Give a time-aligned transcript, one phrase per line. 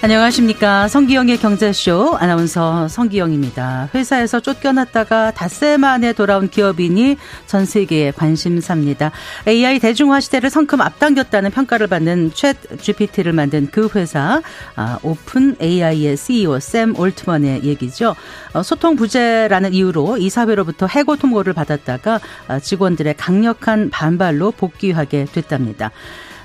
[0.00, 0.86] 안녕하십니까.
[0.86, 3.90] 성기영의 경제쇼 아나운서 성기영입니다.
[3.92, 9.10] 회사에서 쫓겨났다가 닷새 만에 돌아온 기업인이 전 세계의 관심사입니다.
[9.48, 14.40] AI 대중화 시대를 성큼 앞당겼다는 평가를 받는 챗 GPT를 만든 그 회사,
[14.76, 18.14] 아, 오픈 AI의 CEO 샘 올트먼의 얘기죠.
[18.52, 25.90] 어, 소통 부재라는 이유로 이사회로부터 해고 통보를 받았다가 아, 직원들의 강력한 반발로 복귀하게 됐답니다.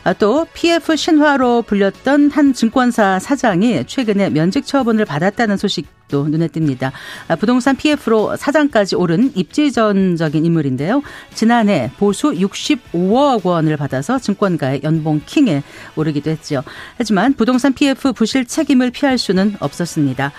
[0.06, 6.92] 아, 또 PF 신화로 불렸던 한 증권사 사장이 최근에 면직 처분을 받았다는 소식도 눈에 띕니다.
[7.30, 11.02] 아, 부동산 PF로 사장까지 오른 입지전적인 인물인데요.
[11.34, 15.64] 지난해 보수 65억 원을 받아서 증권가의 연봉 킹에
[15.96, 16.64] 오르기도 했죠.
[16.98, 20.34] 하지만 부동산 PF 부실 책임을 피할 수는 없었습니다.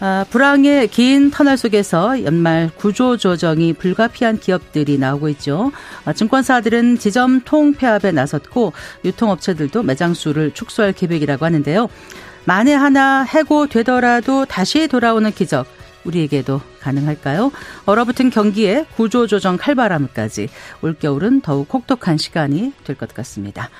[0.00, 5.72] 아, 불황의 긴 터널 속에서 연말 구조 조정이 불가피한 기업들이 나오고 있죠.
[6.04, 8.72] 아, 증권사들은 지점 통폐합에 나섰고
[9.04, 11.88] 유통업체들도 매장 수를 축소할 계획이라고 하는데요.
[12.44, 15.66] 만에 하나 해고되더라도 다시 돌아오는 기적
[16.04, 17.50] 우리에게도 가능할까요?
[17.86, 20.50] 얼어붙은 경기에 구조조정 칼바람까지
[20.82, 23.70] 올겨울은 더욱 혹독한 시간이 될 것 같습니다.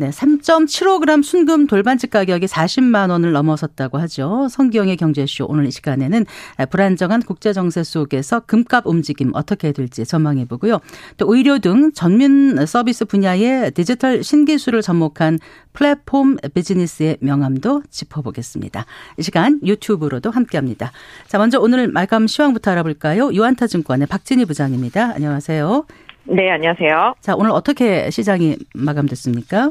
[0.00, 4.48] 네, 3.75g 순금 돌반지 가격이 40만 원을 넘어섰다고 하죠.
[4.48, 6.24] 성기영의 경제쇼 오늘 이 시간에는
[6.70, 10.78] 불안정한 국제 정세 속에서 금값 움직임 어떻게 될지 전망해 보고요.
[11.18, 15.38] 또 의료 등 전문 서비스 분야의 디지털 신기술을 접목한
[15.74, 18.86] 플랫폼 비즈니스의 명암도 짚어보겠습니다.
[19.18, 20.92] 이 시간 유튜브로도 함께합니다.
[21.26, 23.34] 자, 먼저 오늘 말감 시황부터 알아볼까요?
[23.34, 25.12] 유한타증권의 박진희 부장입니다.
[25.16, 25.84] 안녕하세요.
[26.24, 27.16] 네, 안녕하세요.
[27.20, 29.70] 자, 오늘 어떻게 시장이 마감됐습니까?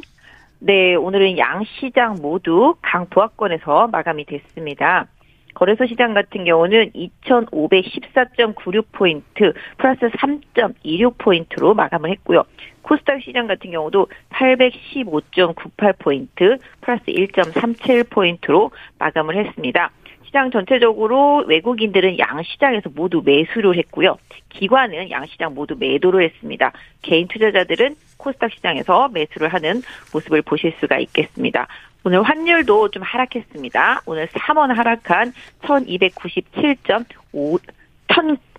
[0.62, 5.08] 네, 오늘은 양 시장 모두 강보합권에서 마감이 됐습니다.
[5.54, 12.44] 거래소 시장 같은 경우는 2,514.96포인트 플러스 3.26포인트로 마감을 했고요.
[12.82, 19.92] 코스닥 시장 같은 경우도 815.98포인트 플러스 1.37포인트로 마감을 했습니다.
[20.30, 24.18] 시장 전체적으로 외국인들은 양시장에서 모두 매수를 했고요.
[24.50, 26.72] 기관은 양시장 모두 매도를 했습니다.
[27.02, 29.82] 개인 투자자들은 코스닥 시장에서 매수를 하는
[30.14, 31.68] 모습을 보실 수가 있겠습니다.
[32.04, 34.04] 오늘 환율도 좀 하락했습니다.
[34.06, 37.60] 오늘 3원 하락한 1297.5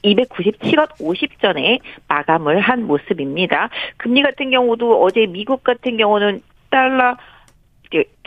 [0.02, 3.69] 1297원 50전에 마감을 한 모습입니다.
[3.97, 7.16] 금리 같은 경우도 어제 미국 같은 경우는 달러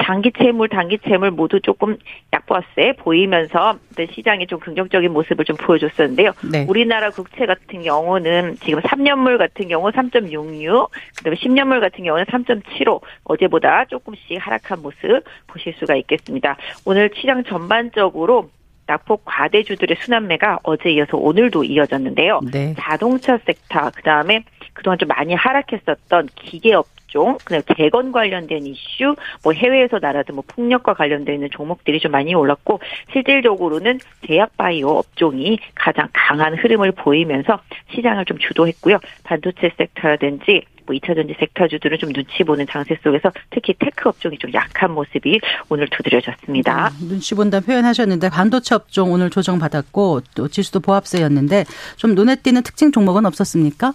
[0.02, 1.98] 장기 채물, 단기 채물 모두 조금
[2.34, 3.78] 약보합세 보이면서
[4.14, 6.34] 시장이 좀 긍정적인 모습을 좀 보여줬었는데요.
[6.52, 6.66] 네.
[6.68, 13.86] 우리나라 국채 같은 경우는 지금 3년물 같은 경우 3.66, 그다음에 10년물 같은 경우는 3.75 어제보다
[13.86, 16.58] 조금씩 하락한 모습 보실 수가 있겠습니다.
[16.86, 18.50] 오늘 시장 전반적으로
[18.86, 22.42] 낙폭 과대주들의 순환매가 어제 이어서 오늘도 이어졌는데요.
[22.52, 22.76] 네.
[22.78, 24.44] 자동차 섹터, 그 다음에
[24.74, 30.96] 그동안 좀 많이 하락했었던 기계업 업종, 그다음 재건 관련된 이슈, 뭐 해외에서 나라든 뭐 풍력과
[30.96, 32.80] 관련되어 있는 종목들이 좀 많이 올랐고
[33.14, 37.60] 실질적으로는 제약 바이오 업종이 가장 강한 흐름을 보이면서
[37.94, 38.98] 시장을 좀 주도했고요.
[39.24, 44.52] 반도체 섹터라든지 뭐 2차 전지 섹터주들은 좀 눈치 보는 장세 속에서 특히 테크 업종이 좀
[44.54, 46.90] 약한 모습이 오늘 두드려졌습니다.
[46.90, 51.64] 네, 눈치 본다 표현하셨는데 반도체 업종 오늘 조정받았고 또 지수도 보합세였는데
[51.96, 53.94] 좀 눈에 띄는 특징 종목은 없었습니까?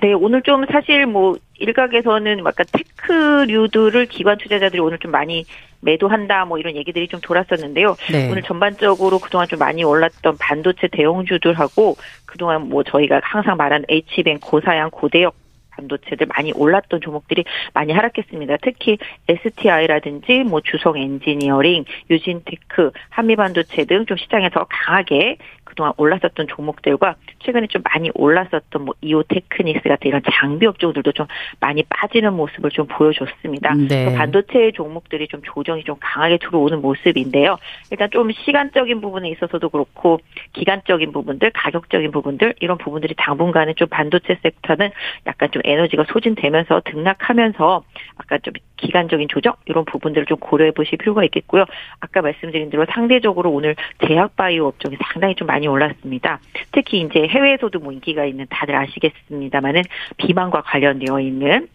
[0.00, 5.44] 네, 오늘 좀 사실 뭐 일각에서는 약간 테크류들을 기관 투자자들이 오늘 좀 많이
[5.80, 7.96] 매도한다 뭐 이런 얘기들이 좀 돌았었는데요.
[8.10, 8.30] 네.
[8.30, 11.96] 오늘 전반적으로 그동안 좀 많이 올랐던 반도체 대형주들하고
[12.26, 15.34] 그동안 뭐 저희가 항상 말하는 H뱅 고사양 고대역
[15.78, 18.56] 반도체들 많이 올랐던 종목들이 많이 하락했습니다.
[18.62, 18.98] 특히
[19.28, 25.36] STI라든지 뭐 주성 엔지니어링, 유진테크, 한미반도체 등 좀 시장에서 강하게
[25.78, 31.26] 그동안 올랐었던 종목들과 최근에 좀 많이 올랐었던 뭐 이오테크닉스 같은 이런 장비 업 종들도 좀
[31.60, 33.74] 많이 빠지는 모습을 좀 보여줬습니다.
[33.88, 34.12] 네.
[34.16, 37.58] 반도체 종목들이 좀 조정이 좀 강하게 들어오는 모습인데요.
[37.92, 40.18] 일단 좀 시간적인 부분에 있어서도 그렇고
[40.54, 44.90] 기간적인 부분들, 가격적인 부분들 이런 부분들이 당분간은 좀 반도체 섹터는
[45.26, 47.84] 약간 좀 에너지가 소진되면서 등락하면서
[48.16, 51.64] 아까 좀 기간적인 조정 이런 부분들을 좀 고려해 보실 필요가 있겠고요.
[52.00, 53.76] 아까 말씀드린 대로 상대적으로 오늘
[54.06, 56.40] 제약 바이오 업종이 상당히 좀 많이 올랐습니다.
[56.72, 59.82] 특히 이제 해외에서도 뭐 인기가 있는 다들 아시겠습니다만은
[60.16, 61.68] 비만과 관련되어 있는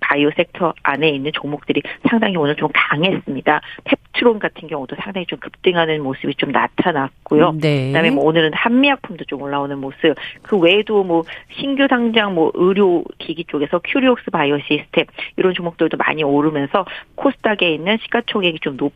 [0.00, 3.60] 바이오 섹터 안에 있는 종목들이 상당히 오늘 좀 강했습니다.
[3.84, 7.52] 펩트론 같은 경우도 상당히 좀 급등하는 모습이 좀 나타났고요.
[7.60, 7.88] 네.
[7.88, 10.14] 그다음에 뭐 오늘은 한미약품도 좀 올라오는 모습.
[10.42, 11.22] 그 외에도 뭐
[11.60, 15.04] 신규 상장 뭐 의료 기기 쪽에서 큐리옥스 바이오 시스템
[15.36, 18.92] 이런 종목들도 많이 오 르면서 코스닥에 있는 시가총액이 좀 높.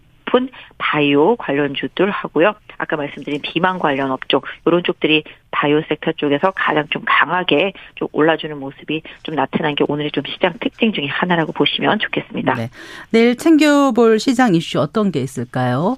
[0.79, 2.55] 바이오 관련주들 하고요.
[2.79, 8.59] 아까 말씀드린 비만 관련 업종 이런 쪽들이 바이오 섹터 쪽에서 가장 좀 강하게 좀 올라주는
[8.59, 12.55] 모습이 좀 나타난 게 오늘의 좀 시장 특징 중에 하나라고 보시면 좋겠습니다.
[12.55, 12.69] 네.
[13.11, 15.97] 내일 챙겨볼 시장 이슈 어떤 게 있을까요?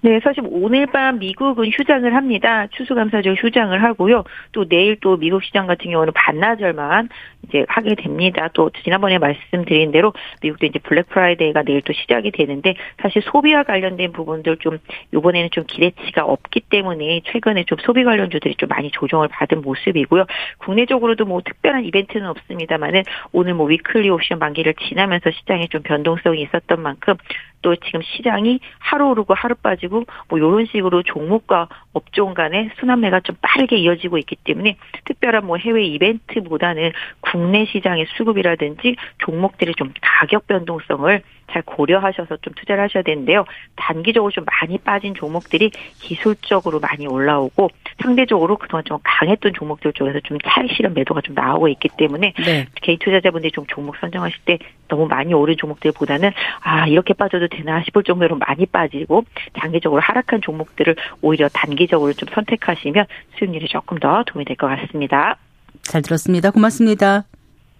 [0.00, 2.68] 네, 사실 오늘 밤 미국은 휴장을 합니다.
[2.70, 4.22] 추수감사절 휴장을 하고요.
[4.52, 7.08] 또 내일 또 미국 시장 같은 경우는 반나절만
[7.48, 8.48] 이제 하게 됩니다.
[8.52, 14.12] 또 지난번에 말씀드린 대로 미국도 이제 블랙 프라이데이가 내일 또 시작이 되는데 사실 소비와 관련된
[14.12, 14.78] 부분들 좀
[15.12, 20.26] 이번에는 좀 기대치가 없기 때문에 최근에 좀 소비 관련주들이 좀 많이 조정을 받은 모습이고요.
[20.58, 23.02] 국내적으로도 뭐 특별한 이벤트는 없습니다만은
[23.32, 27.14] 오늘 뭐 weekly 옵션 만기를 지나면서 시장에 좀 변동성이 있었던 만큼
[27.62, 33.36] 또 지금 시장이 하루 오르고 하루 빠지고 뭐 이런 식으로 종목과 업종 간의 순환매가 좀
[33.40, 41.22] 빠르게 이어지고 있기 때문에 특별한 뭐 해외 이벤트보다는 국내 시장의 수급이라든지 종목들의 좀 가격 변동성을
[41.50, 43.44] 잘 고려하셔서 좀 투자를 하셔야 되는데요.
[43.76, 47.70] 단기적으로 좀 많이 빠진 종목들이 기술적으로 많이 올라오고
[48.02, 52.66] 상대적으로 그동안 좀 강했던 종목들 쪽에서 좀 차익 실현 매도가 좀 나오고 있기 때문에 네.
[52.82, 54.58] 개인 투자자분들이 좀 종목 선정하실 때
[54.88, 56.30] 너무 많이 오른 종목들보다는
[56.60, 59.24] 아 이렇게 빠져도 되나 싶을 정도로 많이 빠지고
[59.58, 63.06] 장기적으로 하락한 종목들을 오히려 단기적으로 좀 선택하시면
[63.38, 65.36] 수익률이 조금 더 도움이 될 것 같습니다.
[65.82, 66.50] 잘 들었습니다.
[66.50, 67.24] 고맙습니다.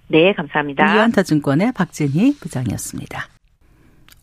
[0.06, 0.94] 네, 감사합니다.
[0.94, 3.37] 유안타증권의 박진희 부장이었습니다.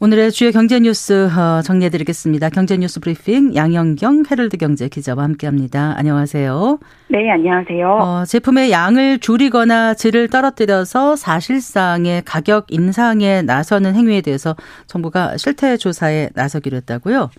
[0.02, 2.50] 오늘의 주요 경제 뉴스 어, 정리해 드리겠습니다.
[2.50, 5.94] 경제 뉴스 브리핑 양영경 헤럴드 경제 기자와 함께합니다.
[5.98, 6.80] 안녕하세요.
[7.08, 7.90] 네, 안녕하세요.
[7.90, 14.58] 어, 제품의 양을 줄이거나 질을 떨어뜨려서 사실상의 가격 인상에 나서는 행위에 대해서
[14.88, 17.30] 정부가 실태 조사에 나서기로 했다고요?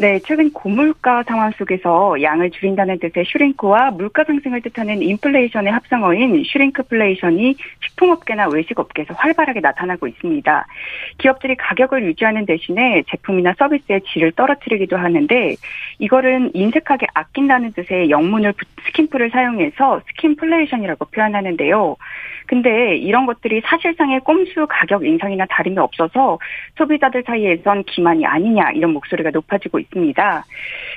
[0.00, 7.54] 네, 최근 고물가 상황 속에서 양을 줄인다는 뜻의 shrink와 물가 상승을 뜻하는 인플레이션의 합성어인 shrinkflation이
[7.84, 10.66] 식품업계나 외식업계에서 활발하게 나타나고 있습니다.
[11.18, 15.56] 기업들이 가격을 유지하는 대신에 제품이나 서비스의 질을 떨어뜨리기도 하는데
[16.00, 18.54] 이거는 인색하게 아낀다는 뜻의 영문을
[18.86, 21.96] skimp를 사용해서 skimpflation이라고 표현하는데요.
[22.46, 26.38] 근데 이런 것들이 사실상의 꼼수 가격 인상이나 다름이 없어서
[26.76, 30.44] 소비자들 사이에선 기만이 아니냐 이런 목소리가 높아지고 있습니다.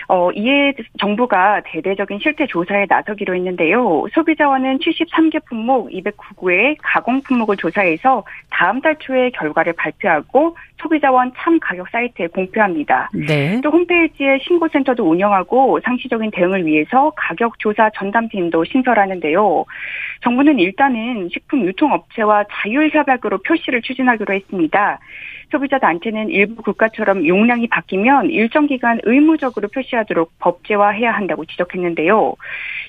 [0.08, 4.06] 어, 이에 정부가 대대적인 실태 조사에 나서기로 했는데요.
[4.14, 11.88] 소비자원은 73개 품목 209구의 가공 품목을 조사해서 다음 달 초에 결과를 발표하고 소비자원 참 가격
[11.90, 13.10] 사이트에 공표합니다.
[13.14, 13.62] 네.
[13.62, 19.66] 또 홈페이지에 신고센터 도 운영하고 상시적인 대응을 위해서 가격 조사 전담팀도 신설하는데요.
[20.22, 25.00] 정부는 일단은 식품 유통업체와 자율 협약으로 표시를 추진하기로 했습니다.
[25.54, 32.34] 소비자 단체는 일부 국가처럼 용량이 바뀌면 일정 기간 의무적으로 표시하도록 법제화해야 한다고 지적했는데요.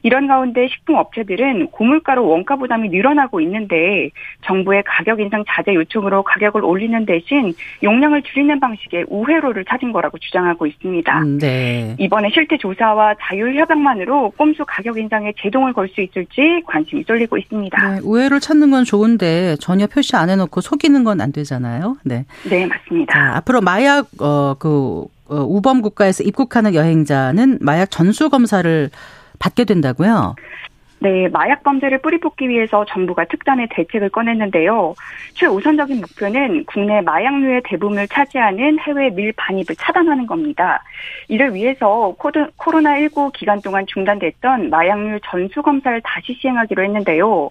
[0.02, 4.11] 이런 가운데 식품 업체들은 고물가로 원가 부담이 늘어나고 있는데
[4.46, 7.52] 정부의 가격 인상 자제 요청으로 가격을 올리는 대신
[7.82, 11.19] 용량을 줄이는 방식의 우회로를 찾은 거라고 주장하고 있습니다.
[11.22, 11.94] 음, 네.
[11.99, 17.90] 이번에 실태 조사와 자율 협약만으로 꼼수 가격 인상에 제동을 걸 수 있을지 관심이 쏠리고 있습니다.
[17.90, 21.96] 네, 우회를 찾는 건 좋은데 전혀 표시 안 해놓고 속이는 건 안 되잖아요.
[22.05, 22.25] 네.
[22.50, 23.12] 네, 맞습니다.
[23.15, 28.91] 자, 앞으로 마약 어 그 어, 우범 국가에서 입국하는 여행자는 마약 전수 검사를
[29.39, 30.35] 받게 된다고요?
[31.05, 34.95] 네, 마약 범죄를 뿌리 뽑기 위해서 정부가 특단의 대책을 꺼냈는데요.
[35.35, 40.82] 최우선적인 목표는 국내 마약류의 대부분을 차지하는 해외 밀 반입을 차단하는 겁니다.
[41.29, 47.51] 이를 위해서 코로나19 기간 동안 중단됐던 마약류 전수 검사를 다시 시행하기로 했는데요.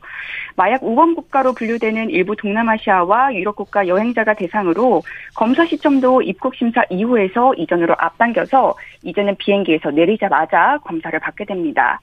[0.55, 5.03] 마약 우범 국가로 분류되는 일부 동남아시아와 유럽 국가 여행자가 대상으로
[5.35, 12.01] 검사 시점도 입국 심사 이후에서 이전으로 앞당겨서 이제는 비행기에서 내리자마자 검사를 받게 됩니다.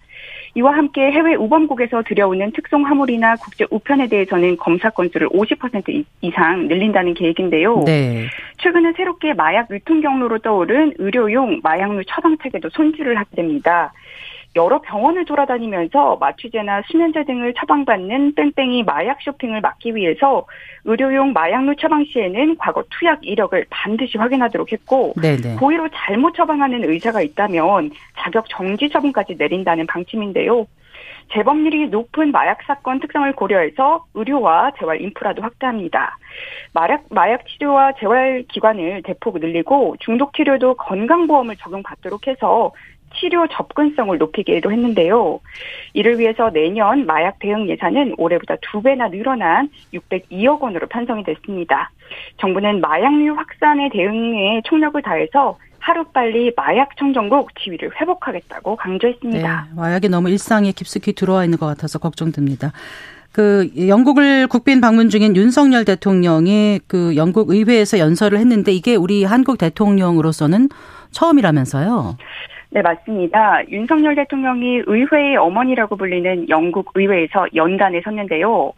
[0.55, 7.15] 이와 함께 해외 우범국에서 들여오는 특송 화물이나 국제 우편에 대해서는 검사 건수를 50% 이상 늘린다는
[7.15, 7.85] 계획인데요.
[7.87, 8.27] 네.
[8.59, 13.93] 최근에 새롭게 마약 유통 경로로 떠오른 의료용 마약류 처방 체계도 손질을 하게 됩니다.
[14.57, 20.45] 여러 병원을 돌아다니면서 마취제나 수면제 등을 처방받는 뺑뺑이 마약 쇼핑을 막기 위해서
[20.85, 25.57] 의료용 마약류 처방 시에는 과거 투약 이력을 반드시 확인하도록 했고 네네.
[25.57, 30.67] 고의로 잘못 처방하는 의사가 있다면 자격 정지 처분까지 내린다는 방침인데요.
[31.33, 36.19] 재범률이 높은 마약 사건 특성을 고려해서 의료와 재활 인프라도 확대합니다.
[36.73, 42.73] 마약, 마약 치료와 재활 기관을 대폭 늘리고 중독 치료도 건강보험을 적용받도록 해서
[43.15, 45.41] 치료 접근성을 높이기로 했는데요.
[45.95, 51.91] 이를 위해서 내년 마약 대응 예산은 올해보다 두 배나 늘어난 602억 원으로 편성이 됐습니다.
[52.39, 59.67] 정부는 마약류 확산에 대응에 총력을 다해서 하루빨리 마약 청정국 지위를 회복하겠다고 강조했습니다.
[59.69, 62.73] 네, 마약이 너무 일상에 깊숙이 들어와 있는 것 같아서 걱정됩니다.
[63.33, 69.57] 그 영국을 국빈 방문 중인 윤석열 대통령이 그 영국 의회에서 연설을 했는데 이게 우리 한국
[69.59, 70.69] 대통령으로서는
[71.13, 72.17] 처음이라면서요.
[72.73, 73.69] 네, 맞습니다.
[73.69, 78.73] 윤석열 대통령이 의회의 어머니라고 불리는 영국 의회에서 연단에 섰는데요.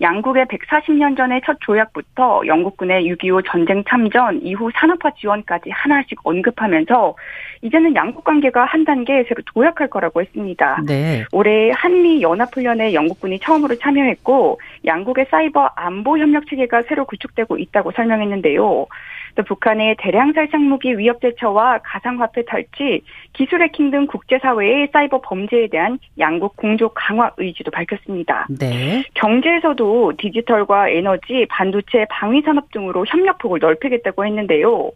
[0.00, 7.14] 양국의 140년 전의 첫 조약부터 영국군의 6.25 전쟁 참전 이후 산업화 지원까지 하나씩 언급하면서
[7.60, 10.80] 이제는 양국 관계가 한 단계 새로 도약할 거라고 했습니다.
[10.86, 11.24] 네.
[11.30, 18.86] 올해 한미 연합훈련에 영국군이 처음으로 참여했고 양국의 사이버 안보 협력 체계가 새로 구축되고 있다고 설명했는데요.
[19.34, 25.98] 또 북한의 대량 살상무기 위협 대처와 가상화폐 탈취, 기술 해킹 등 국제사회의 사이버 범죄에 대한
[26.18, 28.46] 양국 공조 강화 의지도 밝혔습니다.
[28.58, 29.04] 네.
[29.14, 34.90] 경제에서도 디지털과 에너지, 반도체, 방위산업 등으로 협력폭을 넓히겠다고 했는데요.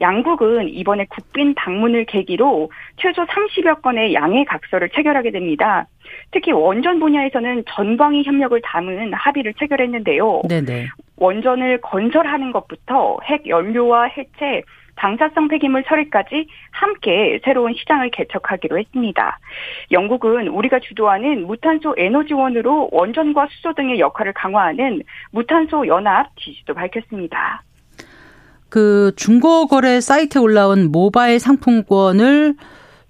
[0.00, 5.86] 양국은 이번에 국빈 방문을 계기로 최소 30여 건의 양해 각서를 체결하게 됩니다.
[6.30, 10.42] 특히 원전 분야에서는 전방위 협력을 담은 합의를 체결했는데요.
[10.48, 10.88] 네네.
[11.20, 14.62] 원전을 건설하는 것부터 핵 연료와 해체,
[14.96, 19.38] 방사성 폐기물 처리까지 함께 새로운 시장을 개척하기로 했습니다.
[19.92, 27.62] 영국은 우리가 주도하는 무탄소 에너지원으로 원전과 수소 등의 역할을 강화하는 무탄소 연합 지지도 밝혔습니다.
[28.68, 32.54] 그 중고 거래 사이트에 올라온 모바일 상품권을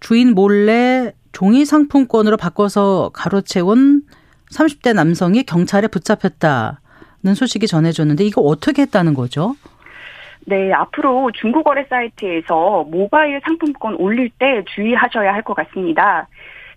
[0.01, 4.03] 주인 몰래 종이 상품권으로 바꿔서 가로채운
[4.53, 6.81] 30대 남성이 경찰에 붙잡혔다
[7.23, 9.55] 는 소식이 전해졌는데 이거 어떻게 했다는 거죠?
[10.47, 16.27] 네, 앞으로 중고거래 사이트에서 모바일 상품권 올릴 때 주의하셔야 할 것 같습니다.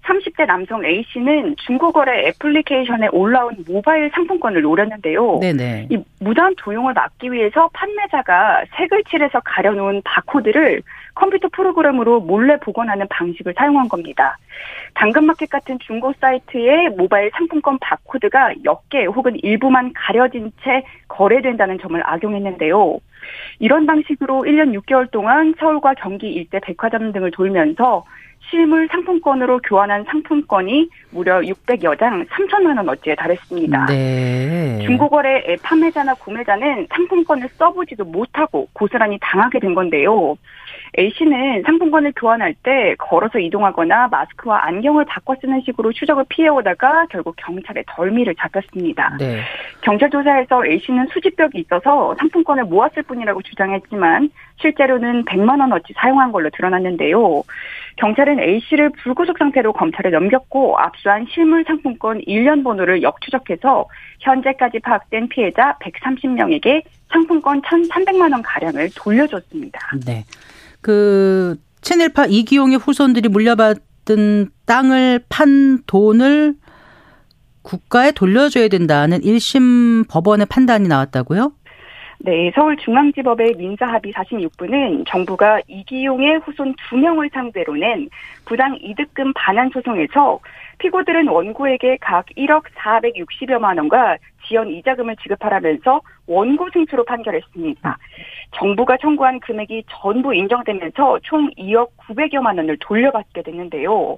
[0.05, 5.39] 30대 남성 A씨는 중고거래 애플리케이션에 올라온 모바일 상품권을 노렸는데요.
[5.39, 5.87] 네네.
[5.91, 10.81] 이 무단 도용을 막기 위해서 판매자가 색을 칠해서 가려놓은 바코드를
[11.15, 14.37] 컴퓨터 프로그램으로 몰래 복원하는 방식을 사용한 겁니다.
[14.95, 21.99] 당근마켓 같은 중고 사이트의 모바일 상품권 바코드가 몇 개 혹은 일부만 가려진 채 거래된다는 점을
[22.05, 22.99] 악용했는데요.
[23.59, 28.03] 이런 방식으로 1년 6개월 동안 서울과 경기 일대 백화점 등을 돌면서
[28.49, 33.85] 실물 상품권으로 교환한 상품권이 무려 600여 장 3천만 원어치에 달했습니다.
[33.87, 34.79] 네.
[34.85, 40.35] 중고거래 앱 판매자나 구매자는 상품권을 써보지도 못하고 고스란히 당하게 된 건데요.
[40.97, 47.83] A씨는 상품권을 교환할 때 걸어서 이동하거나 마스크와 안경을 바꿔 쓰는 식으로 추적을 피해오다가 결국 경찰에
[47.87, 49.17] 덜미를 잡혔습니다.
[49.17, 49.41] 네.
[49.81, 54.29] 경찰 조사에서 A씨는 수집벽이 있어서 상품권을 모았을 뿐이라고 주장했지만
[54.61, 57.43] 실제로는 100만 원어치 사용한 걸로 드러났는데요.
[57.95, 63.87] 경찰은 A씨를 불구속 상태로 검찰에 넘겼고 압수한 실물 상품권 1년 번호를 역추적해서
[64.19, 69.79] 현재까지 파악된 피해자 130명에게 상품권 1,300만 원 가량을 돌려줬습니다.
[70.05, 70.23] 네.
[70.83, 76.55] 그 채널파 이기용의 후손들이 물려받은 땅을 판 돈을
[77.63, 81.53] 국가에 돌려줘야 된다는 1심 법원의 판단이 나왔다고요?
[82.19, 88.07] 네, 서울중앙지법의 민사합의 46부는 정부가 이기용의 후손 2명을 상대로 낸
[88.45, 90.39] 부당 이득금 반환 소송에서
[90.77, 97.97] 피고들은 원고에게 각 1억 460여만 원과 지연 이자금을 지급하라면서 원고 승수로 판결했습니다.
[98.55, 104.17] 정부가 청구한 금액이 전부 인정되면서 총 2억 900여만 원을 돌려받게 됐는데요.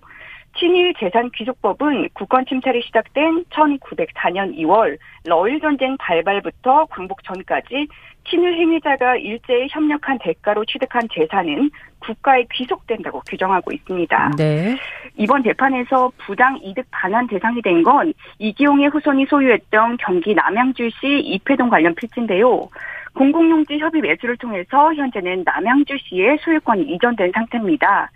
[0.58, 7.88] 친일 재산 귀속법은 국권 침탈이 시작된 1904년 2월 러일 전쟁 발발부터 광복 전까지
[8.27, 14.32] 친일 행위자가 일제에 협력한 대가로 취득한 재산은 국가에 귀속된다고 규정하고 있습니다.
[14.38, 14.75] 네.
[15.17, 21.94] 이번 재판에서 부당 이득 반환 대상이 된 건 이기용의 후손이 소유했던 경기 남양주시 이패동 관련
[21.94, 22.67] 필지인데요.
[23.13, 28.10] 공공용지 협의 매수를 통해서 현재는 남양주시의 소유권이 이전된 상태입니다.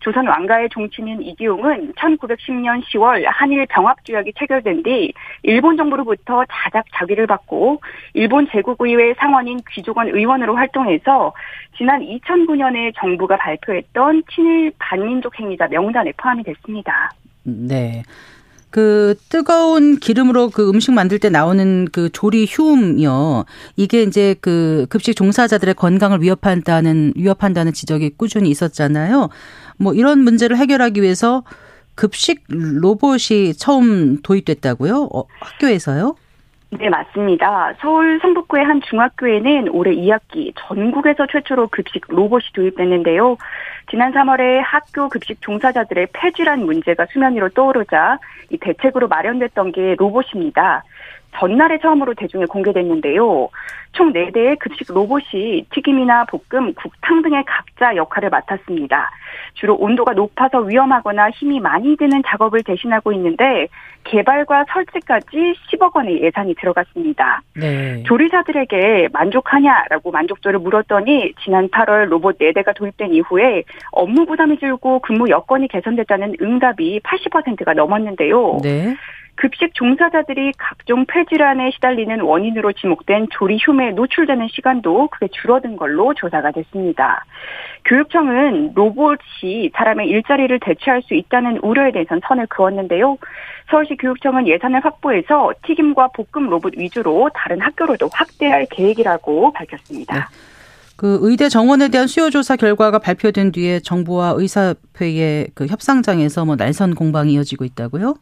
[0.00, 5.12] 조선 왕가의 종친인 이기용은 1910년 10월 한일 병합조약이 체결된 뒤
[5.42, 7.80] 일본 정부로부터 자작 자기를 받고
[8.14, 11.32] 일본 제국의회 상원인 귀족원 의원으로 활동해서
[11.76, 17.10] 지난 2009년에 정부가 발표했던 친일 반민족 행위자 명단에 포함이 됐습니다.
[17.44, 18.02] 네.
[18.70, 23.44] 그 뜨거운 기름으로 그 음식 만들 때 나오는 그 조리 휴음이요.
[23.76, 29.30] 이게 이제 그 급식 종사자들의 건강을 위협한다는 위협한다는 지적이 꾸준히 있었잖아요.
[29.78, 31.42] 뭐 이런 문제를 해결하기 위해서
[31.94, 35.08] 급식 로봇이 처음 도입됐다고요?
[35.12, 36.14] 어, 학교에서요?
[36.70, 37.72] 네, 맞습니다.
[37.80, 43.38] 서울 성북구의 한 중학교에는 올해 2학기 전국에서 최초로 급식 로봇이 도입됐는데요.
[43.90, 48.18] 지난 3월에 학교 급식 종사자들의 폐질환 문제가 수면 위로 떠오르자
[48.50, 50.84] 이 대책으로 마련됐던 게 로봇입니다.
[51.36, 53.48] 전날에 처음으로 대중에 공개됐는데요.
[53.92, 59.10] 총 4대의 급식 로봇이 튀김이나 볶음, 국탕 등의 각자 역할을 맡았습니다.
[59.54, 63.66] 주로 온도가 높아서 위험하거나 힘이 많이 드는 작업을 대신하고 있는데
[64.04, 67.42] 개발과 설치까지 10억 원의 예산이 들어갔습니다.
[67.56, 68.02] 네.
[68.04, 75.68] 조리사들에게 만족하냐라고 만족도를 물었더니 지난 8월 로봇 4대가 도입된 이후에 업무 부담이 줄고 근무 여건이
[75.68, 78.58] 개선됐다는 응답이 80%가 넘었는데요.
[78.62, 78.96] 네.
[79.38, 86.50] 급식 종사자들이 각종 폐질환에 시달리는 원인으로 지목된 조리 흉에 노출되는 시간도 크게 줄어든 걸로 조사가
[86.50, 87.24] 됐습니다.
[87.84, 93.16] 교육청은 로봇이 사람의 일자리를 대체할 수 있다는 우려에 대해선 선을 그었는데요.
[93.70, 100.14] 서울시 교육청은 예산을 확보해서 튀김과 볶음 로봇 위주로 다른 학교로도 확대할 계획이라고 밝혔습니다.
[100.14, 100.20] 네.
[100.96, 106.96] 그 의대 정원에 대한 수요 조사 결과가 발표된 뒤에 정부와 의사협회의 그 협상장에서 뭐 날선
[106.96, 108.14] 공방이 이어지고 있다고요?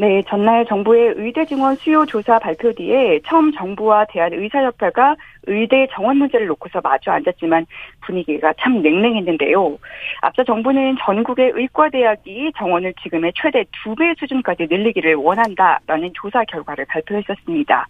[0.00, 5.16] 네, 전날 정부의 의대 증원 수요 조사 발표 뒤에 처음 정부와 대한의사협회가
[5.48, 7.66] 의대 정원 문제를 놓고서 마주 앉았지만
[8.02, 9.76] 분위기가 참 냉랭했는데요.
[10.20, 17.88] 앞서 정부는 전국의 의과대학이 정원을 지금의 최대 두배 수준까지 늘리기를 원한다라는 조사 결과를 발표했었습니다.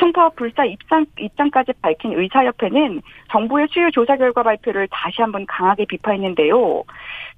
[0.00, 6.82] 총파업 불사 입장, 입장까지 밝힌 의사협회는 정부의 수요 조사 결과 발표를 다시 한번 강하게 비판했는데요.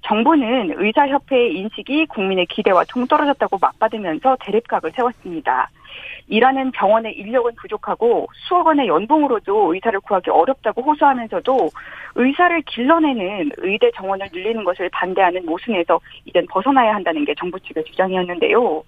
[0.03, 5.69] 정부는 의사협회의 인식이 국민의 기대와 동떨어졌다고 맞받으면서 대립각을 세웠습니다.
[6.27, 11.69] 일하는 병원의 인력은 부족하고 수억 원의 연봉으로도 의사를 구하기 어렵다고 호소하면서도
[12.15, 18.83] 의사를 길러내는 의대 정원을 늘리는 것을 반대하는 모순에서 이젠 벗어나야 한다는 게 정부 측의 주장이었는데요.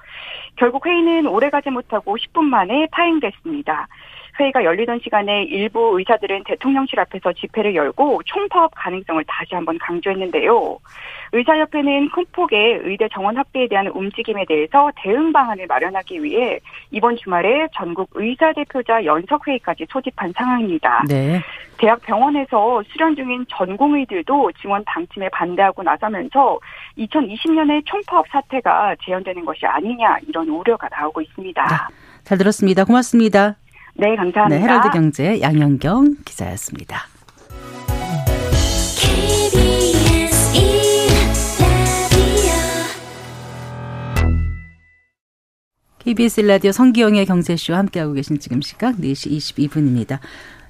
[0.56, 3.88] 결국 회의는 오래 가지 못하고 10분 만에 파행됐습니다.
[4.40, 10.78] 회의가 열리던 시간에 일부 의사들은 대통령실 앞에서 집회를 열고 총파업 가능성을 다시 한번 강조했는데요.
[11.32, 16.60] 의사협회는 큰 폭의 의대 정원 확대에 대한 움직임에 대해서 대응 방안을 마련하기 위해
[16.92, 21.04] 이번 주말에 전국 의사 대표자 연석 회의까지 소집한 상황입니다.
[21.08, 21.42] 네.
[21.78, 26.60] 대학 병원에서 수련 중인 전공의들도 지원 방침에 반대하고 나서면서
[26.98, 31.64] 2020년에 총파업 사태가 재현되는 것이 아니냐 이런 우려가 나오고 있습니다.
[31.64, 31.76] 네.
[32.24, 32.86] 잘 들었습니다.
[32.86, 33.56] 고맙습니다.
[33.98, 34.50] 네, 감사합니다.
[34.50, 37.08] 네, 헤럴드 경제 양현경 기자였습니다.
[46.00, 50.20] KBS 라디오 성기영의 경제쇼 함께하고 계신 지금 시각 4시 22분입니다.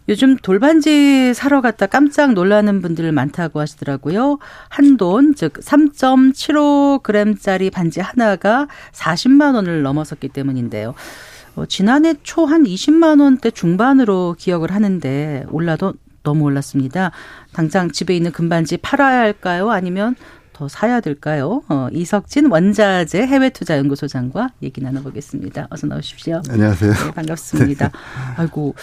[0.08, 4.38] 요즘 돌반지 사러 갔다 깜짝 놀라는 분들 많다고 하시더라고요.
[4.70, 10.94] 한 돈, 즉 3.75g짜리 반지 하나가 40만 원을 넘어섰기 때문인데요.
[11.56, 17.12] 어, 지난해 초 한 20만 원대 중반으로 기억을 하는데 올라도 너무 올랐습니다.
[17.54, 19.70] 당장 집에 있는 금반지 팔아야 할까요?
[19.72, 20.16] 아니면
[20.54, 21.64] 더 사야 될까요?
[21.70, 25.68] 어, 이석진 원자재 해외투자연구소장과 얘기 나눠보겠습니다.
[25.70, 26.42] 어서 나오십시오.
[26.50, 26.92] 안녕하세요.
[26.94, 27.88] 네, 반갑습니다.
[27.90, 27.94] 네.
[28.38, 28.74] 아이고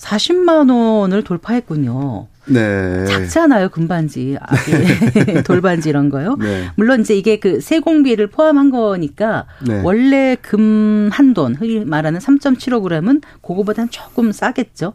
[0.00, 2.26] 40만 원을 돌파했군요.
[2.48, 3.04] 네.
[3.06, 6.36] 작잖아요, 금반지, 아기 돌반지 이런 거요.
[6.36, 6.70] 네.
[6.76, 9.80] 물론 이제 이게 그 세공비를 포함한 거니까 네.
[9.82, 14.94] 원래 금 한 돈, 흔히 말하는 3.75g은 그거보다는 조금 싸겠죠.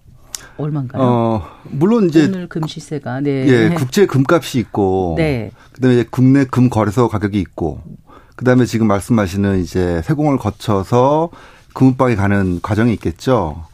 [0.58, 1.02] 얼마인가요?
[1.02, 3.48] 어, 물론 이제 오늘 금 시세가 네.
[3.48, 5.52] 예, 국제 금값이 있고 네.
[5.74, 7.82] 그다음에 이제 국내 금 거래소 가격이 있고
[8.36, 11.30] 그다음에 지금 말씀하시는 이제 세공을 거쳐서
[11.74, 13.66] 금은방에 가는 과정이 있겠죠.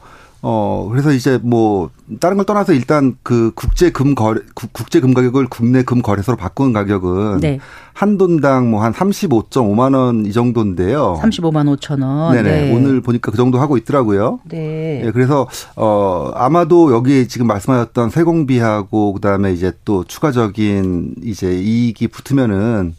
[0.49, 1.89] 어, 그래서 이제 뭐,
[2.21, 6.71] 다른 걸 떠나서 일단 그 국제 금 거래, 국제 금 가격을 국내 금 거래소로 바꾸는
[6.71, 7.59] 가격은 네.
[7.93, 11.19] 한 돈당 뭐 한 35.5만 원 이 정도인데요.
[11.21, 12.33] 35만 5천 원.
[12.33, 12.61] 네네.
[12.61, 12.73] 네.
[12.73, 14.39] 오늘 보니까 그 정도 하고 있더라고요.
[14.45, 15.01] 네.
[15.03, 15.11] 네.
[15.11, 22.95] 그래서 어 아마도 여기 지금 말씀하셨던 세공비하고 그 다음에 이제 또 추가적인 이제 이익이 붙으면은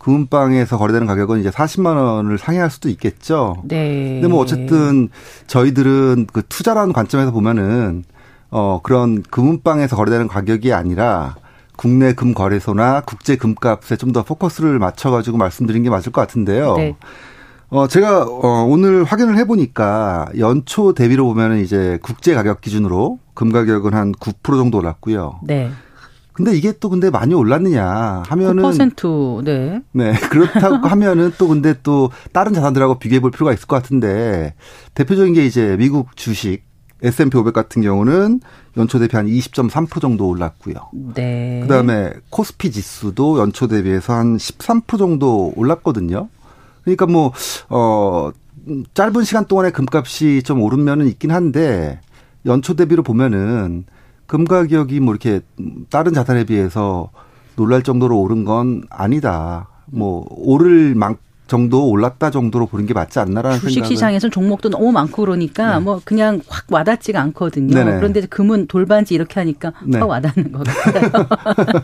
[0.00, 3.56] 금은방에서 거래되는 가격은 이제 40만 원을 상회할 수도 있겠죠.
[3.64, 4.14] 네.
[4.14, 5.08] 근데 뭐 어쨌든
[5.46, 8.04] 저희들은 그 투자라는 관점에서 보면은
[8.50, 11.36] 어 그런 금은방에서 거래되는 가격이 아니라
[11.76, 16.76] 국내 금 거래소나 국제 금값에 좀 더 포커스를 맞춰 가지고 말씀드린 게 맞을 것 같은데요.
[16.76, 16.96] 네.
[17.68, 23.52] 어 제가 어 오늘 확인을 해 보니까 연초 대비로 보면은 이제 국제 가격 기준으로 금
[23.52, 25.40] 가격은 한 9% 정도 올랐고요.
[25.44, 25.70] 네.
[26.44, 29.82] 근데 이게 또 근데 많이 올랐느냐 하면은 9% 네.
[29.92, 30.12] 네.
[30.30, 34.54] 그렇다고 하면은 또 근데 또 다른 자산들하고 비교해 볼 필요가 있을 것 같은데
[34.94, 36.62] 대표적인 게 이제 미국 주식
[37.02, 38.40] S&P 500 같은 경우는
[38.76, 40.74] 연초 대비 한 20.3% 정도 올랐고요.
[41.14, 41.60] 네.
[41.62, 46.28] 그다음에 코스피 지수도 연초 대비해서 한 13% 정도 올랐거든요.
[46.84, 47.32] 그러니까 뭐
[47.68, 48.32] 어
[48.94, 52.00] 짧은 시간 동안에 금값이 좀 오른 면은 있긴 한데
[52.46, 53.84] 연초 대비로 보면은
[54.30, 55.40] 금 가격이 뭐 이렇게
[55.90, 57.10] 다른 자산에 비해서
[57.56, 59.66] 놀랄 정도로 오른 건 아니다.
[59.86, 61.16] 뭐 오를 만
[61.48, 63.96] 정도 올랐다 정도로 보는 게 맞지 않나라는 주식 생각은.
[63.96, 65.84] 시장에서는 종목도 너무 많고 그러니까 네.
[65.84, 67.74] 뭐 그냥 확 와닿지가 않거든요.
[67.74, 67.96] 네네.
[67.96, 69.98] 그런데 금은 돌반지 이렇게 하니까 네.
[69.98, 71.26] 확 와닿는 것 같아요.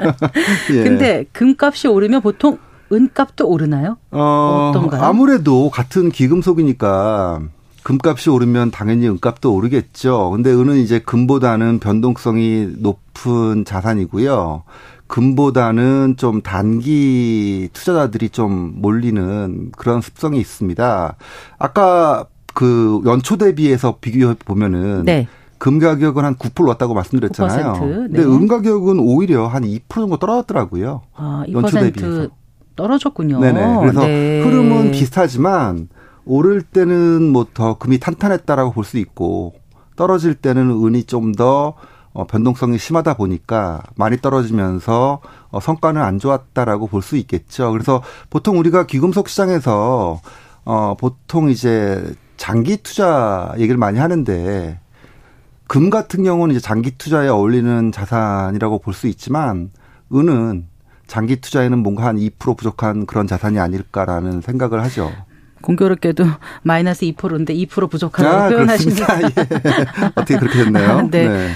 [0.70, 0.84] 예.
[0.84, 2.58] 근데 금값이 오르면 보통
[2.92, 3.96] 은값도 오르나요?
[4.12, 5.02] 어, 어떤가요?
[5.02, 7.42] 아무래도 같은 귀금속이니까
[7.86, 10.30] 금값이 오르면 당연히 은값도 오르겠죠.
[10.30, 14.64] 근데 은은 이제 금보다는 변동성이 높은 자산이고요.
[15.06, 21.14] 금보다는 좀 단기 투자자들이 좀 몰리는 그런 습성이 있습니다.
[21.60, 25.28] 아까 그 연초 대비해서 비교해 보면은 네.
[25.58, 27.72] 금 가격은 한 9% 왔다고 말씀드렸잖아요.
[27.74, 27.78] 9%?
[27.78, 28.24] 근데 네.
[28.24, 31.02] 은 가격은 오히려 한 2% 정도 떨어졌더라고요.
[31.14, 32.30] 아, 연초 대비해서.
[32.74, 33.38] 떨어졌군요.
[33.38, 33.76] 네네.
[33.78, 34.42] 그래서 네.
[34.42, 35.88] 흐름은 비슷하지만
[36.26, 39.54] 오를 때는 뭐 더 금이 탄탄했다라고 볼 수 있고
[39.96, 41.74] 떨어질 때는 은이 좀더
[42.12, 47.72] 어, 변동성이 심하다 보니까 많이 떨어지면서 어, 성과는 안 좋았다라고 볼 수 있겠죠.
[47.72, 50.20] 그래서 보통 우리가 귀금속 시장에서
[50.64, 54.80] 어, 보통 이제 장기 투자 얘기를 많이 하는데
[55.68, 59.70] 금 같은 경우는 이제 장기 투자에 어울리는 자산이라고 볼 수 있지만
[60.14, 60.66] 은은
[61.06, 65.10] 장기 투자에는 뭔가 한 2% 부족한 그런 자산이 아닐까라는 생각을 하죠.
[65.62, 66.24] 공교롭게도
[66.62, 68.96] 마이너스 2%인데 2% 부족하다고 아, 표현하시는.
[68.96, 70.10] 예.
[70.14, 71.08] 어떻게 그렇게 됐나요?
[71.10, 71.28] 네.
[71.28, 71.50] 네.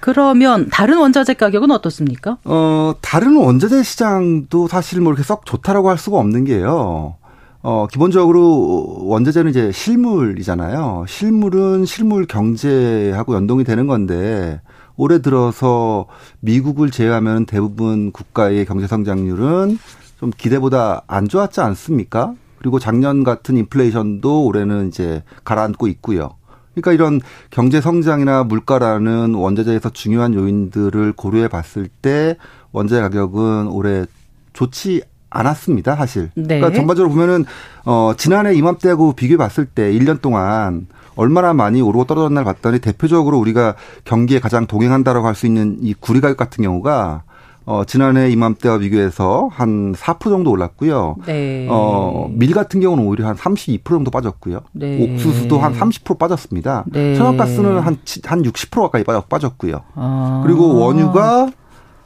[0.00, 2.38] 그러면 다른 원자재 가격은 어떻습니까?
[2.44, 7.16] 어, 다른 원자재 시장도 사실 뭐 이렇게 썩 좋다라고 할 수가 없는 게요.
[7.62, 11.04] 어, 기본적으로 원자재는 이제 실물이잖아요.
[11.08, 14.60] 실물은 실물 경제하고 연동이 되는 건데
[14.96, 16.06] 올해 들어서
[16.40, 19.78] 미국을 제외하면 대부분 국가의 경제 성장률은
[20.20, 22.34] 좀 기대보다 안 좋았지 않습니까?
[22.58, 26.30] 그리고 작년 같은 인플레이션도 올해는 이제 가라앉고 있고요.
[26.74, 32.36] 그러니까 이런 경제 성장이나 물가라는 원자재에서 중요한 요인들을 고려해 봤을 때
[32.72, 34.04] 원자재 가격은 올해
[34.52, 36.30] 좋지 않았습니다, 사실.
[36.34, 36.58] 네.
[36.58, 37.44] 그러니까 전반적으로 보면은
[37.84, 43.74] 어 지난해 이맘때하고 비교해 봤을 때 1년 동안 얼마나 많이 오르고 떨어졌나 봤더니 대표적으로 우리가
[44.04, 47.24] 경기에 가장 동행한다라고 할 수 있는 이 구리 가격 같은 경우가
[47.68, 51.16] 어, 지난해 이맘때와 비교해서 한 4% 정도 올랐고요.
[51.26, 51.66] 네.
[51.70, 54.60] 어, 밀 같은 경우는 오히려 한 32% 정도 빠졌고요.
[54.72, 55.04] 네.
[55.04, 56.86] 옥수수도 한 30% 빠졌습니다.
[56.86, 57.14] 네.
[57.14, 59.82] 천연가스는 한, 한 60% 가까이 빠졌고요.
[59.96, 60.42] 아.
[60.46, 61.50] 그리고 원유가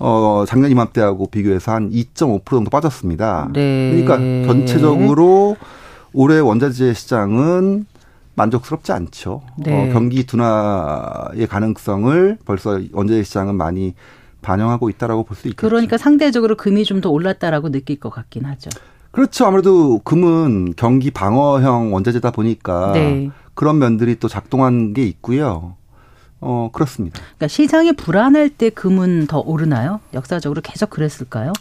[0.01, 3.51] 어, 작년 이맘때하고 비교해서 한 2.5% 정도 빠졌습니다.
[3.53, 4.03] 네.
[4.03, 4.16] 그러니까
[4.48, 5.57] 전체적으로
[6.12, 7.87] 올해 원자재 시장은
[8.35, 9.42] 만족스럽지 않죠.
[9.59, 9.90] 네.
[9.90, 13.94] 어, 경기 둔화의 가능성을 벌써 원자재 시장은 많이
[14.42, 15.66] 반영하고 있다라고 볼 수 있겠죠.
[15.68, 18.68] 그러니까 상대적으로 금이 좀 더 올랐다라고 느낄 것 같긴 하죠.
[19.11, 19.46] 그렇죠.
[19.46, 23.31] 아무래도 금은 경기 방어형 원자재다 보니까 네.
[23.55, 25.76] 그런 면들이 또 작동한 게 있고요.
[26.40, 27.20] 어, 그렇습니다.
[27.20, 30.00] 그러니까 시장이 불안할 때 금은 더 오르나요?
[30.12, 31.52] 역사적으로 계속 그랬을까요?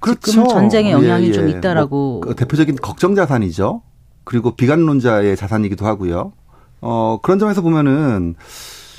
[0.00, 0.30] 그렇죠.
[0.30, 1.32] 지금 전쟁의 영향이 예, 예.
[1.32, 2.22] 좀 있다라고.
[2.24, 3.82] 뭐 대표적인 걱정 자산이죠.
[4.24, 6.32] 그리고 비관론자의 자산이기도 하고요.
[6.80, 8.34] 어, 그런 점에서 보면은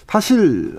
[0.07, 0.77] 사실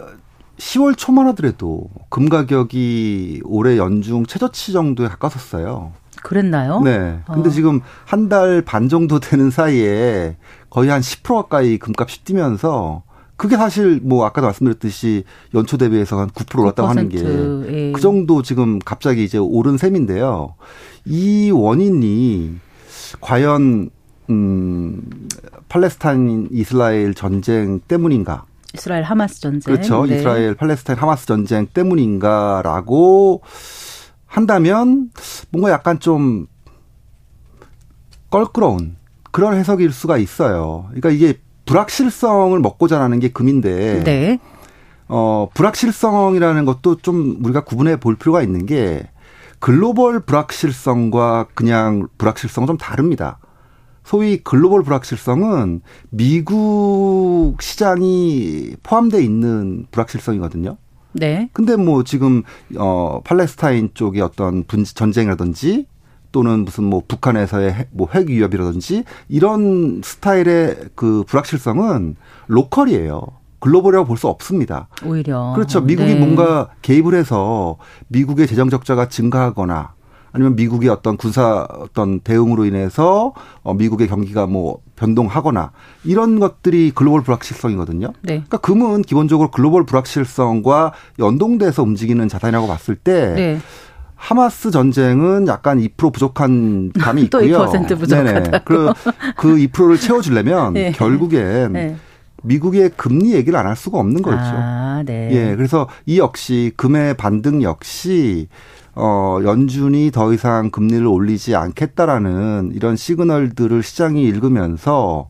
[0.62, 5.92] 10월 초만 하더라도 금 가격이 올해 연중 최저치 정도에 가까웠어요.
[6.22, 6.80] 그랬나요?
[6.80, 7.18] 네.
[7.26, 7.52] 근데 어.
[7.52, 10.36] 지금 한 달 반 정도 되는 사이에
[10.70, 13.02] 거의 한 10% 가까이 금값이 뛰면서
[13.36, 18.00] 그게 사실 뭐 아까도 말씀드렸듯이 연초 대비해서 한 9% 올랐다고 하는 게그 예.
[18.00, 20.54] 정도 지금 갑자기 이제 오른 셈인데요.
[21.06, 22.54] 이 원인이
[23.20, 23.90] 과연
[24.30, 25.02] 음
[25.68, 28.44] 팔레스타인 이스라엘 전쟁 때문인가?
[28.74, 29.74] 이스라엘 하마스 전쟁.
[29.74, 30.06] 그렇죠.
[30.06, 30.16] 네.
[30.16, 33.42] 이스라엘 팔레스타인 하마스 전쟁 때문인가라고
[34.26, 35.10] 한다면
[35.50, 36.46] 뭔가 약간 좀
[38.30, 38.96] 껄끄러운
[39.30, 40.86] 그런 해석일 수가 있어요.
[40.88, 44.38] 그러니까 이게 불확실성을 먹고 자라는 게 금인데 네.
[45.08, 49.08] 어, 불확실성이라는 것도 좀 우리가 구분해 볼 필요가 있는 게
[49.58, 53.38] 글로벌 불확실성과 그냥 불확실성은 좀 다릅니다.
[54.04, 60.76] 소위 글로벌 불확실성은 미국 시장이 포함되어 있는 불확실성이거든요.
[61.12, 61.50] 네.
[61.52, 62.42] 근데 뭐 지금
[62.76, 65.86] 어 팔레스타인 쪽의 어떤 분 전쟁이라든지
[66.32, 73.22] 또는 무슨 뭐 북한에서의 뭐핵 위협이라든지 이런 스타일의 그 불확실성은 로컬이에요.
[73.60, 74.88] 글로벌이라고 볼 수 없습니다.
[75.04, 75.80] 오히려 그렇죠.
[75.80, 76.18] 미국이 네.
[76.18, 77.76] 뭔가 개입을 해서
[78.08, 79.94] 미국의 재정 적자가 증가하거나
[80.32, 85.72] 아니면 미국의 어떤 군사 어떤 대응으로 인해서 어 미국의 경기가 뭐 변동하거나
[86.04, 88.08] 이런 것들이 글로벌 불확실성이거든요.
[88.22, 88.34] 네.
[88.34, 93.58] 그러니까 금은 기본적으로 글로벌 불확실성과 연동돼서 움직이는 자산이라고 봤을 때 네.
[94.14, 97.66] 하마스 전쟁은 약간 2% 부족한 감이 있고요.
[97.66, 98.58] 또2% 부족하다.
[98.60, 98.92] 그,
[99.36, 100.92] 그 2%를 채워주려면 네.
[100.92, 101.96] 결국엔 네.
[102.44, 104.38] 미국의 금리 얘기를 안 할 수가 없는 거죠.
[104.40, 105.28] 아, 네.
[105.32, 108.48] 예, 그래서 이 역시 금의 반등 역시
[108.94, 115.28] 어, 연준이 더 이상 금리를 올리지 않겠다라는 이런 시그널들을 시장이 읽으면서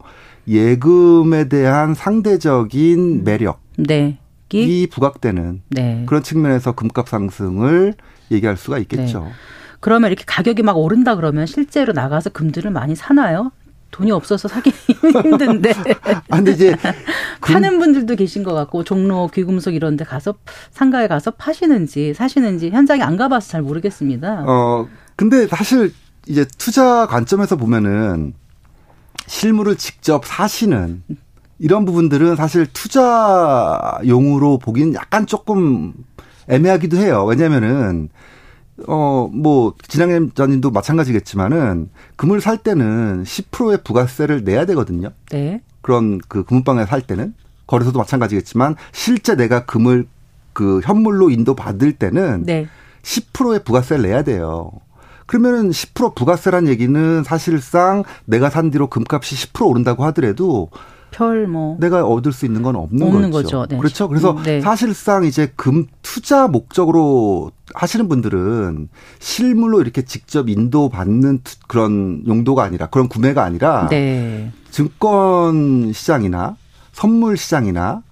[0.48, 3.60] 예금에 대한 상대적인 매력.
[3.76, 4.18] 네.
[4.54, 6.02] 이 부각되는 네.
[6.06, 7.94] 그런 측면에서 금값 상승을
[8.30, 9.24] 얘기할 수가 있겠죠.
[9.24, 9.30] 네.
[9.80, 13.50] 그러면 이렇게 가격이 막 오른다 그러면 실제로 나가서 금들을 많이 사나요?
[13.92, 15.72] 돈이 없어서 사기 힘든데.
[16.02, 16.74] 아, 근데 이제
[17.40, 20.34] 파는 분들도 계신 것 같고 종로 귀금속 이런 데 가서
[20.72, 24.44] 상가에 가서 파시는지 사시는지 현장에 안 가봐서 잘 모르겠습니다.
[24.48, 25.92] 어, 근데 사실
[26.26, 28.34] 이제 투자 관점에서 보면은
[29.26, 31.02] 실물을 직접 사시는
[31.58, 35.92] 이런 부분들은 사실 투자용으로 보기는 약간 조금
[36.48, 37.24] 애매하기도 해요.
[37.24, 38.08] 왜냐면은
[38.88, 45.10] 어, 뭐, 진양님 전님도 마찬가지겠지만은, 금을 살 때는 10%의 부가세를 내야 되거든요.
[45.30, 45.60] 네.
[45.80, 47.34] 그런 그 금은방에 살 때는.
[47.66, 50.06] 거래소도 마찬가지겠지만, 실제 내가 금을
[50.52, 52.68] 그 현물로 인도 받을 때는 네.
[53.02, 54.70] 10%의 부가세를 내야 돼요.
[55.26, 60.68] 그러면은 10% 부가세란 얘기는 사실상 내가 산 뒤로 금값이 10% 오른다고 하더라도
[61.12, 61.76] 별 뭐.
[61.78, 63.58] 내가 얻을 수 있는 건 없는, 없는 거죠.
[63.58, 63.66] 거죠.
[63.68, 63.78] 네.
[63.78, 64.08] 그렇죠.
[64.08, 64.60] 그래서 음, 네.
[64.60, 68.88] 사실상 이제 금 투자 목적으로 하시는 분들은
[69.20, 74.50] 실물로 이렇게 직접 인도받는 그런 용도가 아니라 그런 구매가 아니라 네.
[74.70, 76.56] 증권 시장이나
[76.92, 78.02] 선물 시장이나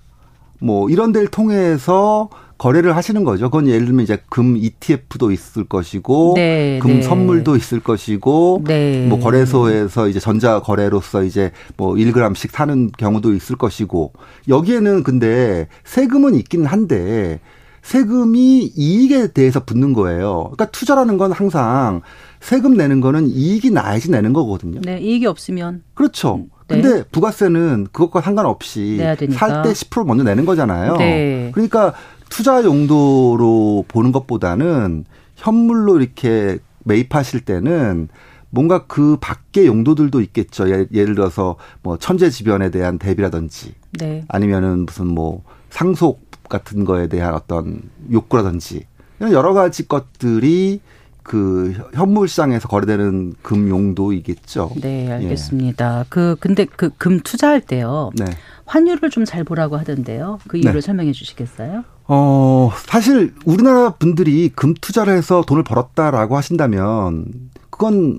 [0.60, 2.28] 뭐 이런 데를 통해서
[2.60, 3.48] 거래를 하시는 거죠.
[3.48, 7.02] 그건 예를 들면 이제 금 ETF도 있을 것이고 네, 금 네.
[7.02, 9.06] 선물도 있을 것이고 네.
[9.08, 14.12] 뭐 거래소에서 이제 전자 거래로서 이제 뭐 1g씩 사는 경우도 있을 것이고
[14.48, 17.40] 여기에는 근데 세금은 있긴 한데
[17.80, 20.50] 세금이 이익에 대해서 붙는 거예요.
[20.52, 22.02] 그러니까 투자라는 건 항상
[22.40, 24.82] 세금 내는 거는 이익이 나야지 내는 거거든요.
[24.84, 26.34] 네, 이익이 없으면 그렇죠.
[26.34, 26.82] 음, 네.
[26.82, 28.98] 근데 부가세는 그것과 상관없이
[29.30, 30.96] 살 때 10% 먼저 내는 거잖아요.
[30.98, 31.50] 네.
[31.54, 31.94] 그러니까
[32.30, 35.04] 투자 용도로 보는 것보다는
[35.36, 38.08] 현물로 이렇게 매입하실 때는
[38.48, 40.68] 뭔가 그 밖의 용도들도 있겠죠.
[40.70, 44.24] 예를 들어서 뭐 천재지변에 대한 대비라든지 네.
[44.28, 48.86] 아니면은 무슨 뭐 상속 같은 거에 대한 어떤 욕구라든지
[49.20, 50.80] 이런 여러 가지 것들이
[51.22, 54.72] 그 현물 시장에서 거래되는 금 용도이겠죠.
[54.80, 56.00] 네, 알겠습니다.
[56.00, 56.04] 예.
[56.08, 58.10] 그 근데 그 금 투자할 때요.
[58.16, 58.24] 네.
[58.64, 60.38] 환율을 좀 잘 보라고 하던데요.
[60.48, 60.80] 그 이유를 네.
[60.80, 61.84] 설명해 주시겠어요?
[62.12, 67.26] 어, 사실 우리나라 분들이 금 투자를 해서 돈을 벌었다라고 하신다면
[67.70, 68.18] 그건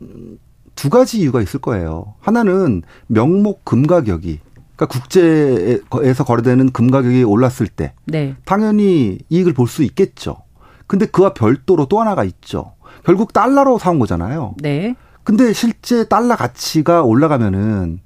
[0.76, 2.14] 두 가지 이유가 있을 거예요.
[2.22, 4.40] 하나는 명목 금 가격이
[4.78, 8.38] 그러니까 국제에서 거래되는 금 가격이 올랐을 때 네.
[8.46, 10.38] 당연히 이익을 볼 수 있겠죠.
[10.88, 12.72] 근데 그와 별도로 또 하나가 있죠.
[13.04, 14.56] 결국 달러로 사온 거잖아요.
[14.62, 14.96] 네.
[15.26, 18.00] 근데 실제 달러 가치가 올라가면은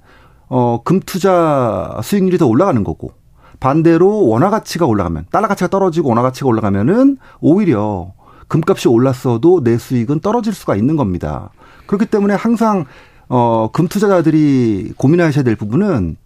[0.48, 3.12] 어, 금 투자 수익률이 더 올라가는 거고
[3.59, 8.13] 반대로 원화 가치가 올라가면 달러 가치가 떨어지고 원화 가치가 올라가면은 오히려
[8.47, 11.49] 금값이 올랐어도 내 수익은 떨어질 수가 있는 겁니다.
[11.87, 12.85] 그렇기 때문에 항상
[13.27, 16.17] 어, 금 투자자들이 고민하셔야 될 부분은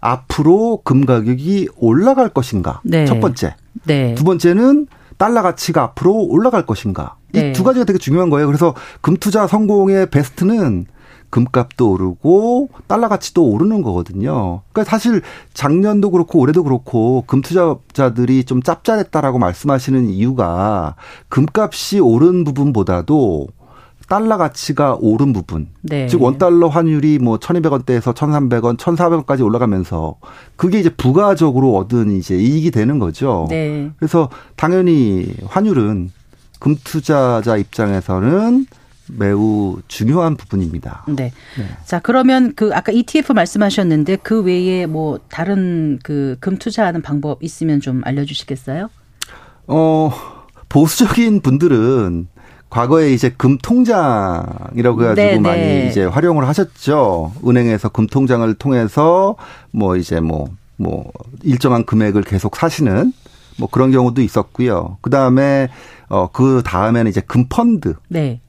[0.00, 2.80] 앞으로 금 가격이 올라갈 것인가?
[2.84, 3.04] 네.
[3.04, 3.54] 첫 번째.
[3.84, 4.14] 네.
[4.14, 7.16] 두 번째는 달러 가치가 앞으로 올라갈 것인가?
[7.32, 7.50] 네.
[7.50, 8.46] 이두 가지가 되게 중요한 거예요.
[8.46, 10.86] 그래서 금 투자 성공의 베스트는
[11.30, 14.62] 금값도 오르고 달러 가치도 오르는 거거든요.
[14.72, 15.22] 그러니까 사실
[15.54, 20.94] 작년도 그렇고 올해도 그렇고 금 투자자들이 좀 짭짤했다라고 말씀하시는 이유가
[21.28, 23.48] 금값이 오른 부분보다도
[24.08, 25.68] 달러 가치가 오른 부분.
[25.82, 26.06] 네.
[26.06, 30.16] 즉 원달러 환율이 뭐 1200원대에서 1300원, 1400원까지 올라가면서
[30.56, 33.46] 그게 이제 부가적으로 얻은 이제 이익이 되는 거죠.
[33.50, 33.90] 네.
[33.98, 36.10] 그래서 당연히 환율은
[36.58, 38.66] 금 투자자 입장에서는
[39.12, 41.04] 매우 중요한 부분입니다.
[41.08, 41.32] 네.
[41.56, 41.64] 네.
[41.84, 47.80] 자, 그러면 그 아까 ETF 말씀하셨는데 그 외에 뭐 다른 그 금 투자하는 방법 있으면
[47.80, 48.88] 좀 알려 주시겠어요?
[49.66, 50.10] 어,
[50.68, 52.28] 보수적인 분들은
[52.70, 55.38] 과거에 이제 금 통장이라고 해가지고 네네.
[55.40, 55.88] 많이 네.
[55.88, 57.32] 이제 활용을 하셨죠.
[57.46, 59.36] 은행에서 금 통장을 통해서
[59.70, 63.12] 뭐 이제 뭐뭐 뭐 일정한 금액을 계속 사시는
[63.58, 64.98] 뭐 그런 경우도 있었고요.
[65.00, 65.68] 그 다음에
[66.08, 67.94] 어, 그 다음에는 이제 금펀드.
[68.08, 68.40] 네.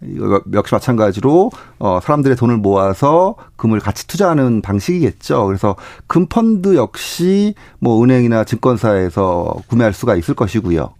[0.53, 5.45] 역시 마찬가지로 어, 사람들의 돈을 모아서 금을 같이 투자하는 방식이겠죠.
[5.45, 5.75] 그래서
[6.07, 10.93] 금펀드 역시 뭐 은행이나 증권사에서 구매할 수가 있을 것이고요.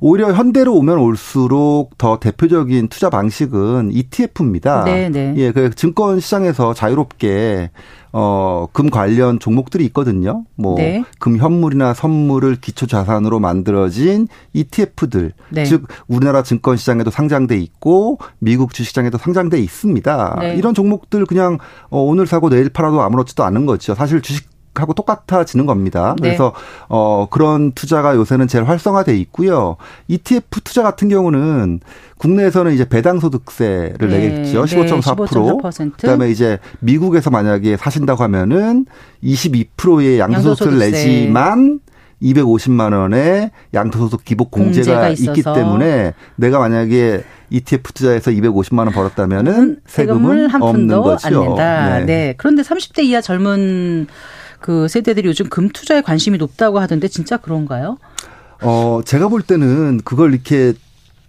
[0.00, 4.84] 오히려 현대로 오면 올수록 더 대표적인 투자 방식은 ETF입니다.
[4.84, 5.34] 네, 네.
[5.36, 7.70] 예, 그 증권 시장에서 자유롭게
[8.16, 10.44] 어, 금 관련 종목들이 있거든요.
[10.54, 11.02] 뭐, 네.
[11.18, 15.32] 금 현물이나 선물을 기초 자산으로 만들어진 ETF들.
[15.50, 15.64] 네.
[15.64, 20.36] 즉, 우리나라 증권 시장에도 상장돼 있고, 미국 주식시장에도 상장돼 있습니다.
[20.38, 20.54] 네.
[20.54, 21.58] 이런 종목들 그냥
[21.90, 23.96] 어, 오늘 사고 내일 팔아도 아무렇지도 않은 거죠.
[23.96, 26.14] 사실 주식 하고 똑같아지는 겁니다.
[26.20, 26.28] 네.
[26.28, 26.52] 그래서
[26.88, 29.76] 어 그런 투자가 요새는 제일 활성화돼 있고요.
[30.08, 31.80] ETF 투자 같은 경우는
[32.18, 34.18] 국내에서는 이제 배당 소득세를 네.
[34.18, 34.64] 내겠죠.
[34.64, 35.28] 15.4%.
[35.28, 35.92] 15.4%.
[35.92, 38.86] 그다음에 이제 미국에서 만약에 사신다고 하면은
[39.22, 41.80] 22%의 양도소득세를 내지만
[42.22, 49.80] 250만 원의 양도소득 기본 공제가, 공제가 있기 때문에 내가 만약에 ETF 투자해서 250만 원 벌었다면은
[49.86, 51.26] 세금을 한 푼도 거죠.
[51.26, 51.98] 안 낸다.
[51.98, 52.04] 네.
[52.06, 52.34] 네.
[52.36, 54.06] 그런데 30대 이하 젊은
[54.64, 57.98] 그 세대들이 요즘 금 투자에 관심이 높다고 하던데 진짜 그런가요?
[58.62, 60.72] 어, 제가 볼 때는 그걸 이렇게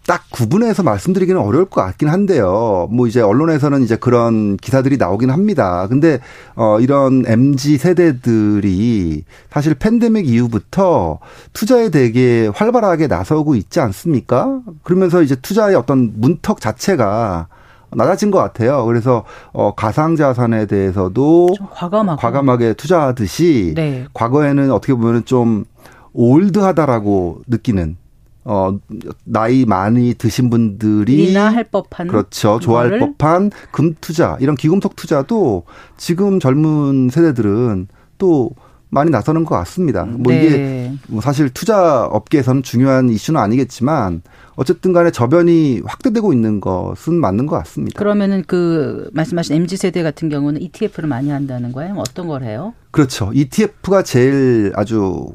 [0.07, 2.87] 딱 구분해서 말씀드리기는 어려울 것 같긴 한데요.
[2.91, 5.85] 뭐 이제 언론에서는 이제 그런 기사들이 나오긴 합니다.
[5.89, 6.19] 근데
[6.55, 11.19] 어 이런 MZ 세대들이 사실 팬데믹 이후부터
[11.51, 14.61] 투자에 되게 활발하게 나서고 있지 않습니까?
[14.83, 17.47] 그러면서 이제 투자의 어떤 문턱 자체가
[17.95, 18.85] 낮아진 것 같아요.
[18.85, 22.19] 그래서 어 가상 자산에 대해서도 과감하고.
[22.19, 24.05] 과감하게 투자하듯이 네.
[24.13, 25.65] 과거에는 어떻게 보면은 좀
[26.13, 27.97] 올드하다라고 느끼는
[28.45, 28.77] 어
[29.23, 35.63] 나이 많이 드신 분들이 할 법한 그렇죠 좋아할 법한 금 투자 이런 기금속 투자도
[35.97, 37.87] 지금 젊은 세대들은
[38.19, 38.51] 또
[38.95, 40.05] 많이 나서는 것 같습니다.
[40.05, 40.45] 뭐 네.
[40.45, 44.21] 이게 뭐 사실 투자 업계에서는 중요한 이슈는 아니겠지만
[44.55, 47.99] 어쨌든 간에 저변이 확대되고 있는 것은 맞는 것 같습니다.
[47.99, 51.95] 그러면은 그 말씀하신 MZ 세대 같은 경우는 ETF를 많이 한다는 거예요?
[51.97, 52.73] 어떤 걸 해요?
[52.91, 53.31] 그렇죠.
[53.33, 55.27] ETF가 제일 아주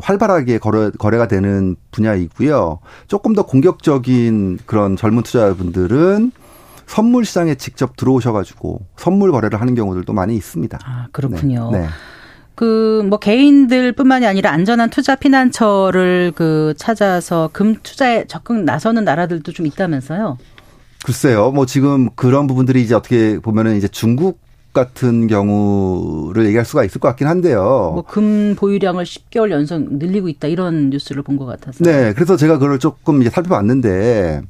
[0.00, 2.78] 활발하게 거래, 거래가 되는 분야이고요.
[3.06, 6.32] 조금 더 공격적인 그런 젊은 투자자분들은
[6.86, 10.78] 선물 시장에 직접 들어오셔가지고 선물 거래를 하는 경우들도 많이 있습니다.
[10.82, 11.70] 아, 그렇군요.
[11.70, 11.80] 네.
[11.80, 11.86] 네.
[12.54, 19.66] 그 뭐 개인들뿐만이 아니라 안전한 투자 피난처를 그 찾아서 금 투자에 적극 나서는 나라들도 좀
[19.66, 20.38] 있다면서요?
[21.04, 21.50] 글쎄요.
[21.50, 24.40] 뭐 지금 그런 부분들이 이제 어떻게 보면은 이제 중국
[24.72, 27.90] 같은 경우를 얘기할 수가 있을 것 같긴 한데요.
[27.94, 31.84] 뭐 금 보유량을 10개월 연속 늘리고 있다 이런 뉴스를 본 것 같아서.
[31.84, 34.40] 네, 그래서 제가 그걸 조금 이제 살펴봤는데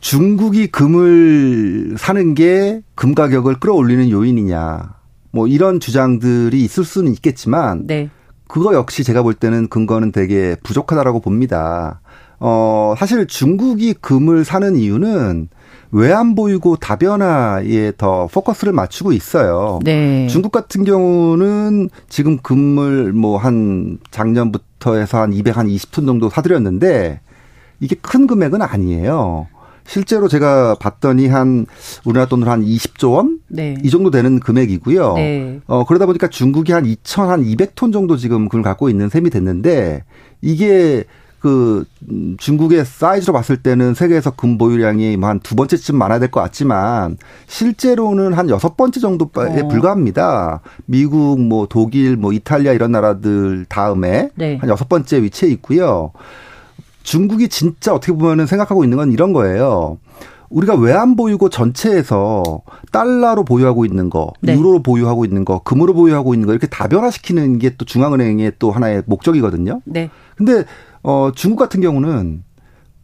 [0.00, 4.97] 중국이 금을 사는 게 금 가격을 끌어올리는 요인이냐.
[5.38, 8.10] 뭐 이런 주장들이 있을 수는 있겠지만 네.
[8.48, 12.00] 그거 역시 제가 볼 때는 근거는 되게 부족하다라고 봅니다.
[12.40, 15.48] 어, 사실 중국이 금을 사는 이유는
[15.92, 19.78] 외환 보유고 다변화에 더 포커스를 맞추고 있어요.
[19.84, 20.26] 네.
[20.26, 27.20] 중국 같은 경우는 지금 금을 뭐 한 작년부터 해서 한 200, 한 20톤 정도 사들였는데
[27.78, 29.46] 이게 큰 금액은 아니에요.
[29.88, 31.64] 실제로 제가 봤더니 한
[32.04, 33.38] 우리나라 돈으로 한 20조 원?
[33.48, 33.74] 네.
[33.82, 35.14] 이 정도 되는 금액이고요.
[35.14, 35.60] 네.
[35.66, 40.04] 어, 그러다 보니까 중국이 한 2천 한 200톤 정도 지금 금을 갖고 있는 셈이 됐는데
[40.42, 41.04] 이게
[41.40, 41.84] 그
[42.36, 48.50] 중국의 사이즈로 봤을 때는 세계에서 금 보유량이 뭐한두 번째쯤 많아야 될 것 같지만 실제로는 한
[48.50, 49.68] 여섯 번째 정도에 어.
[49.68, 50.60] 불과합니다.
[50.84, 54.56] 미국, 뭐 독일, 뭐 이탈리아 이런 나라들 다음에 네.
[54.60, 56.10] 한 여섯 번째 위치에 있고요.
[57.08, 59.98] 중국이 진짜 어떻게 보면은 생각하고 있는 건 이런 거예요.
[60.50, 62.60] 우리가 외환 보유고 전체에서
[62.92, 64.54] 달러로 보유하고 있는 거, 네.
[64.54, 69.04] 유로로 보유하고 있는 거, 금으로 보유하고 있는 거 이렇게 다변화시키는 게 또 중앙은행의 또 하나의
[69.06, 69.80] 목적이거든요.
[69.84, 70.10] 네.
[70.36, 70.64] 근데
[71.02, 72.42] 어 중국 같은 경우는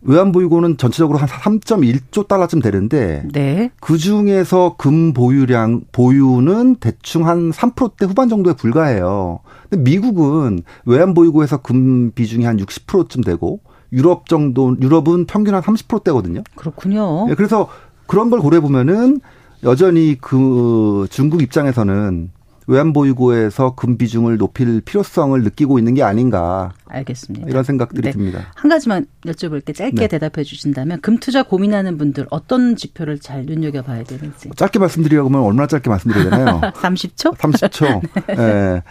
[0.03, 3.71] 외환 보유고는 전체적으로 한 3.1조 달러쯤 되는데 네.
[3.81, 9.41] 그 중에서 금 보유량 보유는 대충 한 3%대 후반 정도에 불과해요.
[9.71, 13.61] 근데 미국은 외환 보유고에서 금 비중이 한 60%쯤 되고
[13.95, 16.43] 유럽 정도 유럽은 평균 한 30%대거든요.
[16.57, 17.27] 그렇군요.
[17.29, 17.69] 네, 그래서
[18.07, 19.21] 그런 걸 고려해 보면은
[19.63, 22.31] 여전히 그 중국 입장에서는
[22.67, 26.73] 외환보유고에서 금 비중을 높일 필요성을 느끼고 있는 게 아닌가.
[26.87, 27.49] 알겠습니다.
[27.49, 28.13] 이런 생각들이 네.
[28.13, 28.47] 듭니다.
[28.55, 30.09] 한 가지만 여쭤볼게 짧게 네.
[30.09, 34.51] 대답해 주신다면 금 투자 고민하는 분들 어떤 지표를 잘 눈여겨봐야 되는지.
[34.57, 36.61] 짧게 말씀드리려고 하면 얼마나 짧게 말씀드려야 되나요?
[36.77, 37.37] 30초?
[37.37, 38.03] 30초.
[38.29, 38.35] 네.
[38.37, 38.83] 네.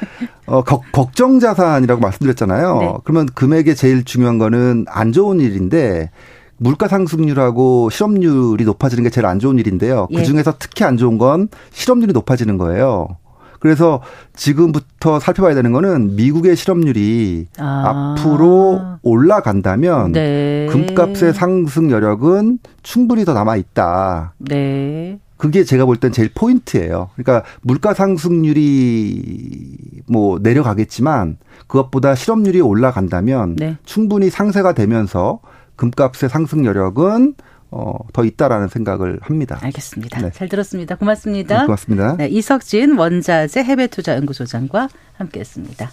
[0.46, 2.80] 어, 거, 걱정 자산이라고 말씀드렸잖아요.
[2.80, 2.94] 네.
[3.04, 6.12] 그러면 금액에 제일 중요한 거는 안 좋은 일인데
[6.58, 10.08] 물가 상승률하고 실업률이 높아지는 게 제일 안 좋은 일인데요.
[10.14, 10.24] 그 예.
[10.24, 13.18] 중에서 특히 안 좋은 건 실업률이 높아지는 거예요.
[13.64, 14.02] 그래서
[14.36, 18.16] 지금부터 살펴봐야 되는 거는 미국의 실업률이 아.
[18.18, 20.68] 앞으로 올라간다면 네.
[20.70, 24.34] 금값의 상승 여력은 충분히 더 남아 있다.
[24.40, 25.18] 네.
[25.38, 27.12] 그게 제가 볼 땐 제일 포인트예요.
[27.16, 33.78] 그러니까 물가 상승률이 뭐 내려가겠지만 그것보다 실업률이 올라간다면 네.
[33.86, 35.40] 충분히 상세가 되면서
[35.78, 37.36] 금값의 상승 여력은
[37.76, 39.58] 어, 더 있다라는 생각을 합니다.
[39.62, 40.22] 알겠습니다.
[40.22, 40.32] 네.
[40.32, 40.96] 잘 들었습니다.
[40.96, 41.62] 고맙습니다.
[41.62, 42.18] 네, 고맙습니다.
[42.18, 45.92] 네, 이석진 원자재 해외투자연구소장과 함께했습니다.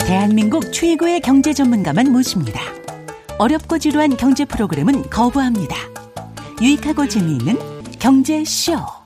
[0.00, 2.60] 대한민국 최고의 경제 전문가만 모십니다.
[3.38, 5.76] 어렵고 지루한 경제 프로그램은 거부합니다.
[6.60, 7.56] 유익하고 재미있는
[8.00, 9.01] 경제쇼.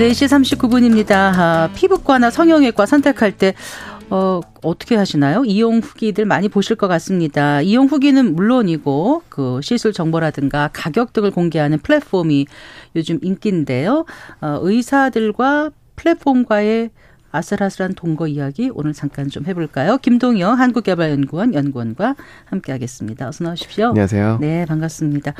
[0.00, 1.10] 네시 39분입니다.
[1.12, 3.52] 아, 피부과나 성형외과 선택할 때
[4.08, 5.44] 어, 어떻게 하시나요?
[5.44, 7.60] 이용 후기들 많이 보실 것 같습니다.
[7.60, 12.46] 이용 후기는 물론이고 그 시술 정보라든가 가격 등을 공개하는 플랫폼이
[12.96, 14.06] 요즘 인기인데요.
[14.40, 16.88] 어, 의사들과 플랫폼과의
[17.30, 19.98] 아슬아슬한 동거 이야기 오늘 잠깐 좀 해볼까요?
[19.98, 23.28] 김동영 한국개발연구원 연구원과 함께하겠습니다.
[23.28, 23.88] 어서 나오십시오.
[23.88, 24.38] 안녕하세요.
[24.40, 25.34] 네, 반갑습니다.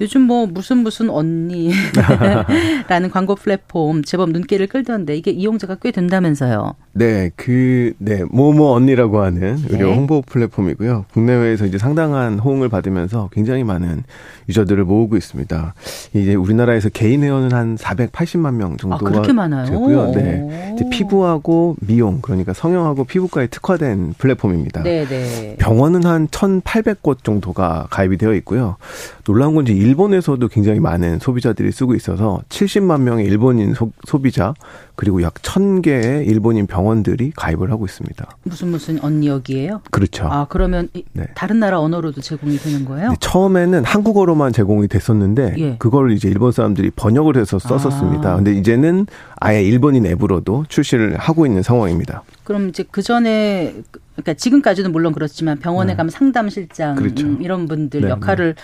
[0.00, 1.74] 요즘 뭐 무슨 무슨 언니라는
[3.12, 6.74] 광고 플랫폼 제법 눈길을 끌던데 이게 이용자가 꽤 된다면서요.
[6.92, 9.94] 네, 그, 네, 모모 언니라고 하는 의료 네.
[9.94, 11.06] 홍보 플랫폼이고요.
[11.12, 14.02] 국내외에서 이제 상당한 호응을 받으면서 굉장히 많은
[14.48, 15.74] 유저들을 모으고 있습니다.
[16.14, 19.66] 이제 우리나라에서 개인 회원은 한 480만 명 정도가 아, 그렇게 많아요.
[19.66, 20.12] 되고요.
[20.12, 20.74] 네.
[20.74, 24.82] 이제 피부하고 미용, 그러니까 성형하고 피부과에 특화된 플랫폼입니다.
[24.82, 25.56] 네, 네.
[25.58, 28.76] 병원은 한 1,800곳 정도가 가입이 되어 있고요.
[29.24, 34.52] 놀라운 건 이제 일본에서도 굉장히 많은 소비자들이 쓰고 있어서 70만 명의 일본인 소, 소비자
[34.96, 38.26] 그리고 약 1000개의 일본인 병원들이 가입을 하고 있습니다.
[38.42, 39.80] 무슨 무슨 언니 여기에요?
[39.90, 40.26] 그렇죠.
[40.26, 41.26] 아, 그러면 네.
[41.34, 43.10] 다른 나라 언어로도 제공이 되는 거예요?
[43.10, 45.76] 네, 처음에는 한국어로만 제공이 됐었는데 예.
[45.78, 48.32] 그걸 이제 일본 사람들이 번역을 해서 썼었습니다.
[48.32, 48.36] 아.
[48.36, 52.24] 근데 이제는 아예 일본인 앱으로도 출시를 하고 있는 상황입니다.
[52.44, 53.74] 그럼 이제 그 전에
[54.18, 55.96] 그러니까 지금까지는 물론 그렇지만 병원에 네.
[55.96, 57.26] 가면 상담실장 그렇죠.
[57.26, 58.62] 음, 이런 분들 네, 역할을 네.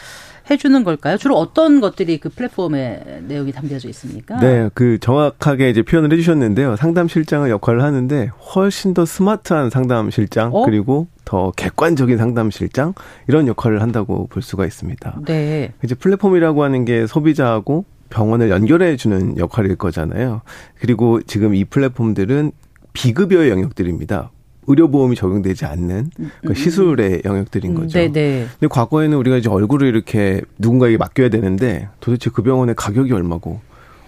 [0.50, 1.16] 해주는 걸까요?
[1.16, 4.38] 주로 어떤 것들이 그 플랫폼에 내용이 담겨져 있습니까?
[4.40, 6.76] 네, 그 정확하게 이제 표현을 해주셨는데요.
[6.76, 10.64] 상담실장의 역할을 하는데 훨씬 더 스마트한 상담실장 어?
[10.66, 12.92] 그리고 더 객관적인 상담실장
[13.28, 15.20] 이런 역할을 한다고 볼 수가 있습니다.
[15.24, 15.72] 네.
[15.82, 20.42] 이제 플랫폼이라고 하는 게 소비자하고 병원을 연결해 주는 역할일 거잖아요.
[20.78, 22.52] 그리고 지금 이 플랫폼들은
[22.92, 24.30] 비급여의 영역들입니다.
[24.66, 26.10] 의료보험이 적용되지 않는
[26.42, 26.54] 그 음.
[26.54, 27.98] 시술의 영역들인 음, 거죠.
[27.98, 28.12] 네네.
[28.12, 28.46] 네.
[28.58, 33.60] 근데 과거에는 우리가 이제 얼굴을 이렇게 누군가에게 맡겨야 되는데 도대체 그 병원의 가격이 얼마고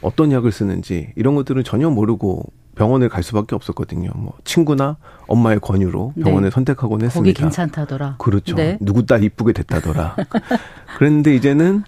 [0.03, 2.45] 어떤 약을 쓰는지 이런 것들은 전혀 모르고
[2.77, 4.11] 병원을 갈 수밖에 없었거든요.
[4.15, 6.25] 뭐 친구나 엄마의 권유로 네.
[6.25, 6.55] 병원을 네.
[6.55, 7.19] 선택하곤 했습니다.
[7.21, 8.17] 거기 괜찮다더라.
[8.19, 8.55] 그렇죠.
[8.55, 8.79] 네.
[8.81, 10.17] 누구 딸 이쁘게 됐다더라.
[10.99, 11.85] 그런데 이제는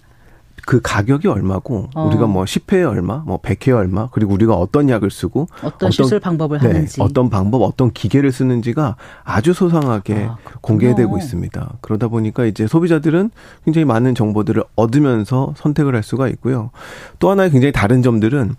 [0.69, 2.05] 그 가격이 얼마고 어.
[2.05, 6.19] 우리가 뭐 10회에 얼마, 뭐 100회에 얼마, 그리고 우리가 어떤 약을 쓰고 어떤, 어떤 시술
[6.19, 11.77] 방법을 네, 하는지 어떤 방법, 어떤 기계를 쓰는지가 아주 소상하게 아, 공개되고 있습니다.
[11.81, 13.31] 그러다 보니까 이제 소비자들은
[13.65, 16.69] 굉장히 많은 정보들을 얻으면서 선택을 할 수가 있고요.
[17.17, 18.53] 또 하나의 굉장히 다른 점들은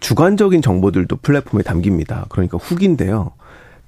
[0.00, 2.26] 주관적인 정보들도 플랫폼에 담깁니다.
[2.28, 3.30] 그러니까 후기인데요.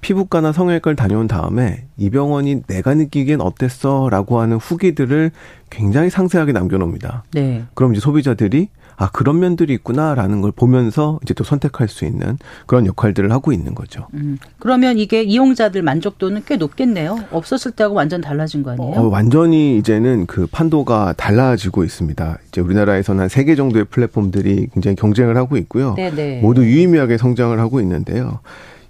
[0.01, 4.09] 피부과나 성형외과를 다녀온 다음에 이 병원이 내가 느끼기엔 어땠어?
[4.09, 5.31] 라고 하는 후기들을
[5.69, 7.23] 굉장히 상세하게 남겨놓습니다.
[7.33, 7.63] 네.
[7.73, 8.69] 그럼 이제 소비자들이
[8.99, 13.75] 아, 그런 면들이 있구나라는 걸 보면서 이제 또 선택할 수 있는 그런 역할들을 하고 있는
[13.75, 14.07] 거죠.
[14.15, 17.19] 음, 그러면 이게 이용자들 만족도는 꽤 높겠네요.
[17.29, 18.95] 없었을 때하고 완전 달라진 거 아니에요?
[18.95, 22.39] 어, 완전히 이제는 그 판도가 달라지고 있습니다.
[22.47, 25.93] 이제 우리나라에서는 한 세 개 정도의 플랫폼들이 굉장히 경쟁을 하고 있고요.
[25.93, 26.15] 네네.
[26.15, 26.39] 네.
[26.41, 28.39] 모두 유의미하게 성장을 하고 있는데요.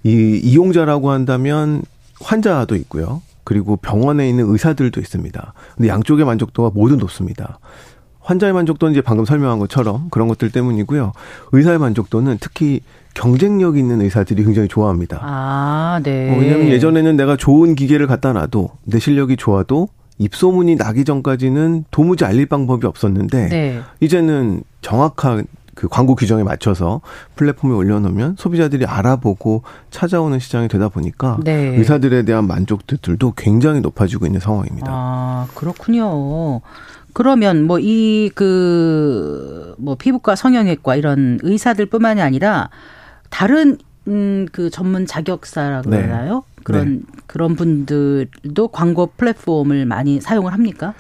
[0.08, 1.82] 이 이용자라고 한다면
[2.22, 3.22] 환자도 있고요.
[3.44, 5.54] 그리고 병원에 있는 의사들도 있습니다.
[5.76, 7.60] 근데 양쪽의 만족도가 모두 높습니다.
[8.22, 11.14] 환자의 만족도는 이제 방금 설명한 것처럼 그런 것들 때문이고요.
[11.54, 12.82] 의사의 만족도는 특히
[13.14, 15.20] 경쟁력 있는 의사들이 굉장히 좋아합니다.
[15.22, 16.34] 아, 네.
[16.34, 19.88] 어, 왜냐하면 예전에는 내가 좋은 기계를 갖다 놔도 내 실력이 좋아도
[20.20, 23.82] 입소문이 나기 전까지는 도무지 알릴 방법이 없었는데 네.
[24.02, 25.46] 이제는 정확한
[25.78, 27.02] 그 광고 규정에 맞춰서
[27.36, 29.62] 플랫폼에 올려놓으면 소비자들이 알아보고
[29.92, 31.54] 찾아오는 시장이 되다 보니까 네.
[31.78, 34.88] 의사들에 대한 만족도들도 굉장히 높아지고 있는 상황입니다.
[34.90, 36.62] 아 그렇군요.
[37.14, 42.70] 그러면 뭐 이 그 뭐 피부과 성형외과 이런 의사들뿐만이 아니라
[43.30, 45.98] 다른 음, 그 전문 자격사라고 네.
[46.02, 46.44] 그러나요?
[46.64, 47.02] 그런 네.
[47.28, 50.94] 그런 분들도 광고 플랫폼을 많이 사용을 합니까?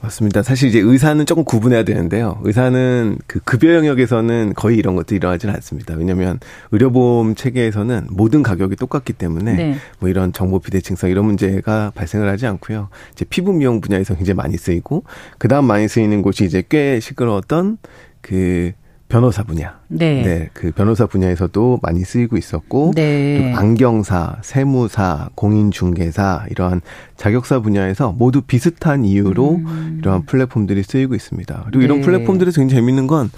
[0.00, 0.42] 맞습니다.
[0.42, 2.40] 사실 이제 의사는 조금 구분해야 되는데요.
[2.44, 5.94] 의사는 그 급여 영역에서는 거의 이런 것도 일어나지는 않습니다.
[5.94, 6.38] 왜냐하면
[6.70, 9.74] 의료보험 체계에서는 모든 가격이 똑같기 때문에 네.
[9.98, 12.88] 뭐 이런 정보 비대칭성 이런 문제가 발생을 하지 않고요.
[13.12, 15.04] 이제 피부 미용 분야에서 굉장히 많이 쓰이고
[15.36, 17.78] 그 다음 많이 쓰이는 곳이 이제 꽤 시끄러웠던
[18.20, 18.72] 그
[19.08, 19.80] 변호사 분야.
[19.88, 20.22] 네.
[20.22, 20.50] 네.
[20.52, 23.54] 그 변호사 분야에서도 많이 쓰이고 있었고, 네.
[23.54, 26.82] 안경사, 세무사, 공인중개사, 이러한
[27.16, 29.96] 자격사 분야에서 모두 비슷한 이유로 음.
[30.00, 31.62] 이러한 플랫폼들이 쓰이고 있습니다.
[31.66, 31.84] 그리고 네.
[31.84, 33.30] 이런 플랫폼들에서 굉장히 재밌는 건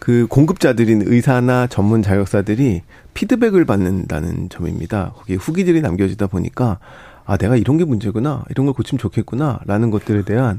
[0.00, 2.82] 그 공급자들인 의사나 전문 자격사들이
[3.14, 5.12] 피드백을 받는다는 점입니다.
[5.14, 6.78] 거기에 후기들이 남겨지다 보니까
[7.26, 8.44] 아, 내가 이런 게 문제구나.
[8.48, 9.60] 이런 걸 고치면 좋겠구나.
[9.66, 10.58] 라는 것들에 대한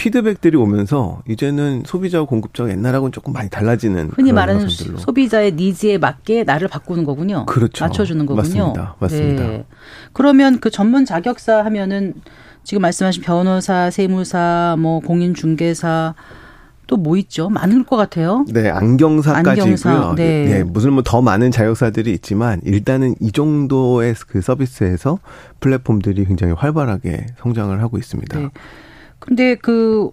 [0.00, 4.96] 피드백들이 오면서 이제는 소비자와 공급자가 옛날하고는 조금 많이 달라지는 흔히 말하는 나선들로.
[4.96, 7.44] 소비자의 니즈에 맞게 나를 바꾸는 거군요.
[7.44, 7.84] 그렇죠.
[7.84, 8.40] 맞춰주는 거군요.
[8.42, 8.96] 맞습니다.
[8.98, 9.42] 맞습니다.
[9.46, 9.64] 네.
[10.14, 12.14] 그러면 그 전문 자격사 하면은
[12.64, 16.14] 지금 말씀하신 변호사, 세무사, 뭐 공인중개사
[16.86, 17.50] 또뭐 있죠?
[17.50, 18.46] 많을 것 같아요.
[18.48, 20.14] 네, 안경사까지 안경사, 있고요.
[20.14, 20.44] 네.
[20.46, 25.18] 네, 무슨 뭐 더 많은 자격사들이 있지만 일단은 이 정도의 그 서비스에서
[25.60, 28.38] 플랫폼들이 굉장히 활발하게 성장을 하고 있습니다.
[28.38, 28.48] 네.
[29.20, 30.10] 근데 그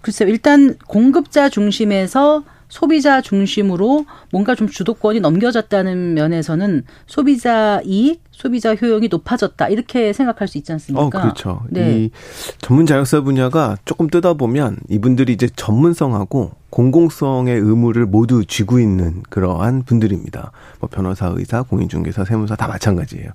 [0.00, 0.30] 글쎄요.
[0.30, 9.68] 일단 공급자 중심에서 소비자 중심으로 뭔가 좀 주도권이 넘겨졌다는 면에서는 소비자 이익, 소비자 효용이 높아졌다
[9.68, 11.06] 이렇게 생각할 수 있지 않습니까?
[11.06, 11.62] 어, 그렇죠.
[11.68, 11.98] 네.
[11.98, 12.10] 이
[12.58, 20.50] 전문 자격사 분야가 조금 뜯어보면 이분들이 이제 전문성하고 공공성의 의무를 모두 쥐고 있는 그러한 분들입니다.
[20.80, 23.30] 뭐 변호사, 의사, 공인중개사, 세무사 다 마찬가지예요.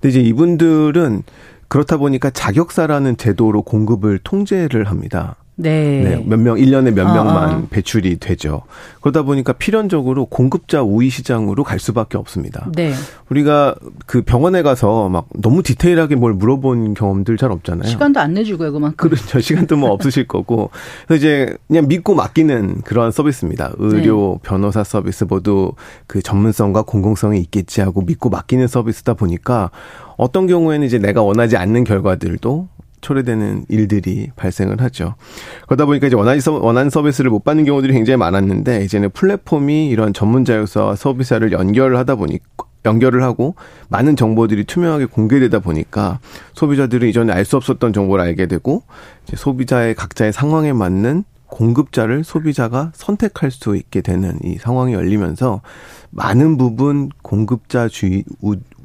[0.00, 1.22] 근데 이제 이분들은
[1.70, 5.36] 그렇다 보니까 자격사라는 제도로 공급을 통제를 합니다.
[5.60, 6.02] 네.
[6.02, 6.24] 네.
[6.26, 7.62] 몇 명, 1년에 몇 아, 명만 아.
[7.70, 8.62] 배출이 되죠.
[9.00, 12.68] 그러다 보니까 필연적으로 공급자 우위 시장으로 갈 수밖에 없습니다.
[12.74, 12.92] 네.
[13.28, 13.74] 우리가
[14.06, 17.88] 그 병원에 가서 막 너무 디테일하게 뭘 물어본 경험들 잘 없잖아요.
[17.88, 18.96] 시간도 안 내주고요, 그만큼.
[18.96, 19.40] 그렇죠.
[19.40, 20.70] 시간도 뭐 없으실 거고.
[21.06, 23.72] 그래서 이제 그냥 믿고 맡기는 그런 서비스입니다.
[23.78, 24.48] 의료, 네.
[24.48, 25.72] 변호사 서비스 모두
[26.06, 29.70] 그 전문성과 공공성이 있겠지 하고 믿고 맡기는 서비스다 보니까
[30.16, 32.68] 어떤 경우에는 이제 내가 원하지 않는 결과들도
[33.00, 35.14] 초래되는 일들이 발생을 하죠.
[35.66, 40.44] 그러다 보니까 이제 원하는, 원하는 서비스를 못 받는 경우들이 굉장히 많았는데 이제는 플랫폼이 이런 전문
[40.44, 42.38] 자격사와 서비스를 연결을 하다 보니
[42.84, 43.54] 연결을 하고
[43.88, 46.18] 많은 정보들이 투명하게 공개되다 보니까
[46.54, 48.82] 소비자들은 이전에 알 수 없었던 정보를 알게 되고
[49.26, 55.62] 이제 소비자의 각자의 상황에 맞는 공급자를 소비자가 선택할 수 있게 되는 이 상황이 열리면서
[56.10, 58.24] 많은 부분 공급자 주의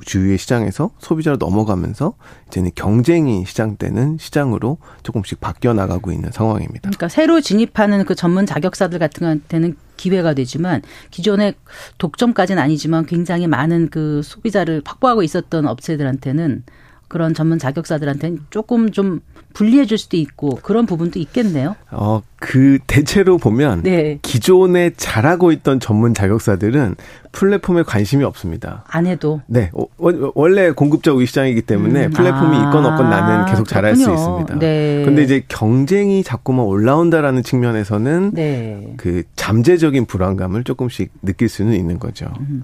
[0.03, 2.13] 주위의 시장에서 수비자로 넘어가면서
[2.47, 6.81] 이제는 경쟁이 시작되는 시장으로 조금씩 바뀌어 나가고 있는 상황입니다.
[6.81, 10.81] 그러니까 새로 진입하는 그 전문 자격사들 같은 한테는 기회가 되지만
[11.11, 11.55] 기존의
[11.97, 16.63] 독점까지는 아니지만 굉장히 많은 그 소비자를 확보하고 있었던 업체들한테는
[17.07, 19.21] 그런 전문 자격사들한테는 조금 좀
[19.53, 21.75] 분리해 줄 수도 있고 그런 부분도 있겠네요.
[21.91, 24.19] 어, 그 대체로 보면 네.
[24.21, 26.95] 기존에 잘하고 있던 전문 자격사들은
[27.36, 28.86] 플랫폼에 관심이 없습니다.
[28.88, 29.41] 안 해도.
[29.45, 29.69] 네.
[29.97, 32.11] 원래 공급자 우위 시장이기 때문에 음.
[32.11, 34.57] 플랫폼이 아, 있건 없건 나는 계속 잘할 수 있습니다.
[34.57, 35.03] 네.
[35.03, 38.93] 근데 이제 경쟁이 자꾸만 올라온다라는 측면에서는 네.
[38.95, 42.27] 그 잠재적인 불안감을 조금씩 느낄 수는 있는 거죠.
[42.39, 42.63] 음.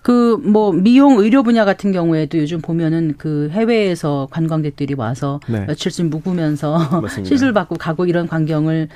[0.00, 5.66] 그뭐 미용 의료 분야 같은 경우에도 요즘 보면은 그 해외에서 관광객들이 와서 네.
[5.66, 6.78] 며칠쯤 묵으면서
[7.22, 8.88] 시술 받고 가고 이런 광경을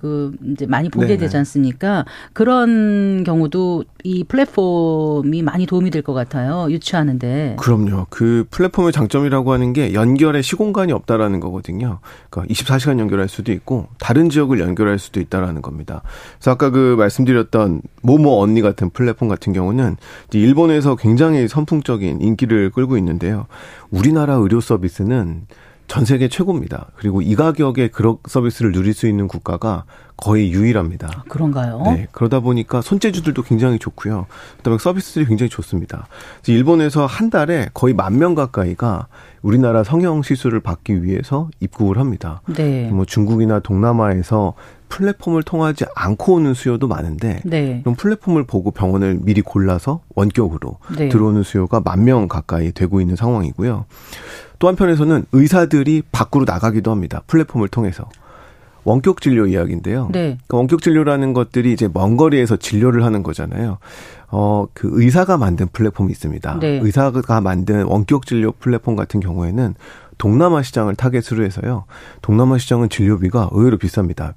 [0.00, 2.04] 그 이제 많이 보게 네 되지 않습니까?
[2.34, 4.65] 그런 경우도 이 플랫폼
[5.32, 6.68] 이 많이 도움이 될 것 같아요.
[6.70, 7.56] 유치하는데.
[7.58, 8.06] 그럼요.
[8.10, 11.98] 그 플랫폼의 장점이라고 하는 게 연결에 시공간이 없다라는 거거든요.
[12.30, 16.02] 그러니까 24시간 연결할 수도 있고 다른 지역을 연결할 수도 있다라는 겁니다.
[16.38, 19.96] 그래서 아까 그 말씀드렸던 모모 언니 같은 플랫폼 같은 경우는
[20.32, 23.46] 일본에서 굉장히 선풍적인 인기를 끌고 있는데요.
[23.90, 25.46] 우리나라 의료 서비스는
[25.88, 26.88] 전 세계 최고입니다.
[26.96, 29.84] 그리고 이 가격에 그런 서비스를 누릴 수 있는 국가가
[30.16, 31.08] 거의 유일합니다.
[31.14, 31.82] 아, 그런가요?
[31.84, 32.06] 네.
[32.10, 34.26] 그러다 보니까 손재주들도 굉장히 좋고요.
[34.56, 36.06] 그다음에 서비스들이 굉장히 좋습니다.
[36.46, 39.08] 일본에서 한 달에 거의 만 명 가까이가
[39.42, 42.40] 우리나라 성형 시술을 받기 위해서 입국을 합니다.
[42.54, 42.88] 네.
[42.90, 44.54] 뭐 중국이나 동남아에서
[44.88, 47.80] 플랫폼을 통하지 않고 오는 수요도 많은데 네.
[47.82, 51.08] 그럼 플랫폼을 보고 병원을 미리 골라서 원격으로 네.
[51.08, 53.84] 들어오는 수요가 만 명 가까이 되고 있는 상황이고요.
[54.60, 57.22] 또 한편에서는 의사들이 밖으로 나가기도 합니다.
[57.26, 58.08] 플랫폼을 통해서.
[58.84, 60.04] 원격 진료 이야기인데요.
[60.12, 60.38] 네.
[60.46, 63.78] 그러니까 원격 진료라는 것들이 이제 먼 거리에서 진료를 하는 거잖아요.
[64.28, 66.58] 어, 그 의사가 만든 플랫폼이 있습니다.
[66.60, 66.78] 네.
[66.80, 69.74] 의사가 만든 원격 진료 플랫폼 같은 경우에는
[70.18, 71.84] 동남아 시장을 타겟으로 해서요.
[72.22, 74.34] 동남아 시장은 진료비가 의외로 비쌉니다.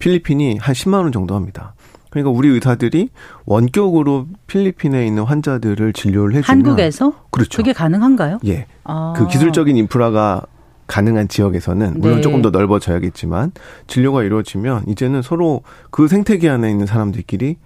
[0.00, 1.74] 필리핀이 한 10만 원 정도 합니다.
[2.10, 3.10] 그러니까 우리 의사들이
[3.44, 7.58] 원격으로 필리핀에 있는 환자들을 진료를 해주면 한국에서 그렇죠.
[7.58, 8.40] 그게 가능한가요?
[8.46, 8.66] 예.
[8.82, 9.14] 아.
[9.16, 10.42] 그 기술적인 인프라가
[10.88, 12.20] 가능한 지역에서는 물론 네.
[12.20, 13.52] 조금 더 넓어져야겠지만
[13.86, 17.58] 진료가 이루어지면 이제는 서로 그 생태계 안에 있는 사람들끼리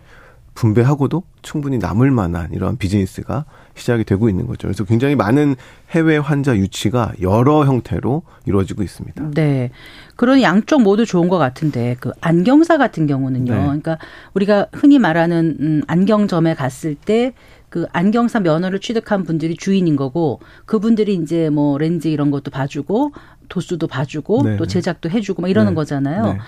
[0.54, 3.44] 분배하고도 충분히 남을 만한 이러한 비즈니스가
[3.74, 4.68] 시작이 되고 있는 거죠.
[4.68, 5.56] 그래서 굉장히 많은
[5.90, 9.30] 해외 환자 유치가 여러 형태로 이루어지고 있습니다.
[9.34, 9.70] 네.
[10.14, 13.52] 그런 양쪽 모두 좋은 것 같은데 그 안경사 같은 경우는요.
[13.52, 13.60] 네.
[13.60, 13.98] 그러니까
[14.34, 17.34] 우리가 흔히 말하는 음 안경점에 갔을 때
[17.74, 23.10] 그 안경사 면허를 취득한 분들이 주인인 거고 그분들이 이제 뭐 렌즈 이런 것도 봐주고
[23.48, 24.56] 도수도 봐주고 네.
[24.58, 25.74] 또 제작도 해주고 막 이러는 네.
[25.74, 26.22] 거잖아요.
[26.22, 26.38] 네.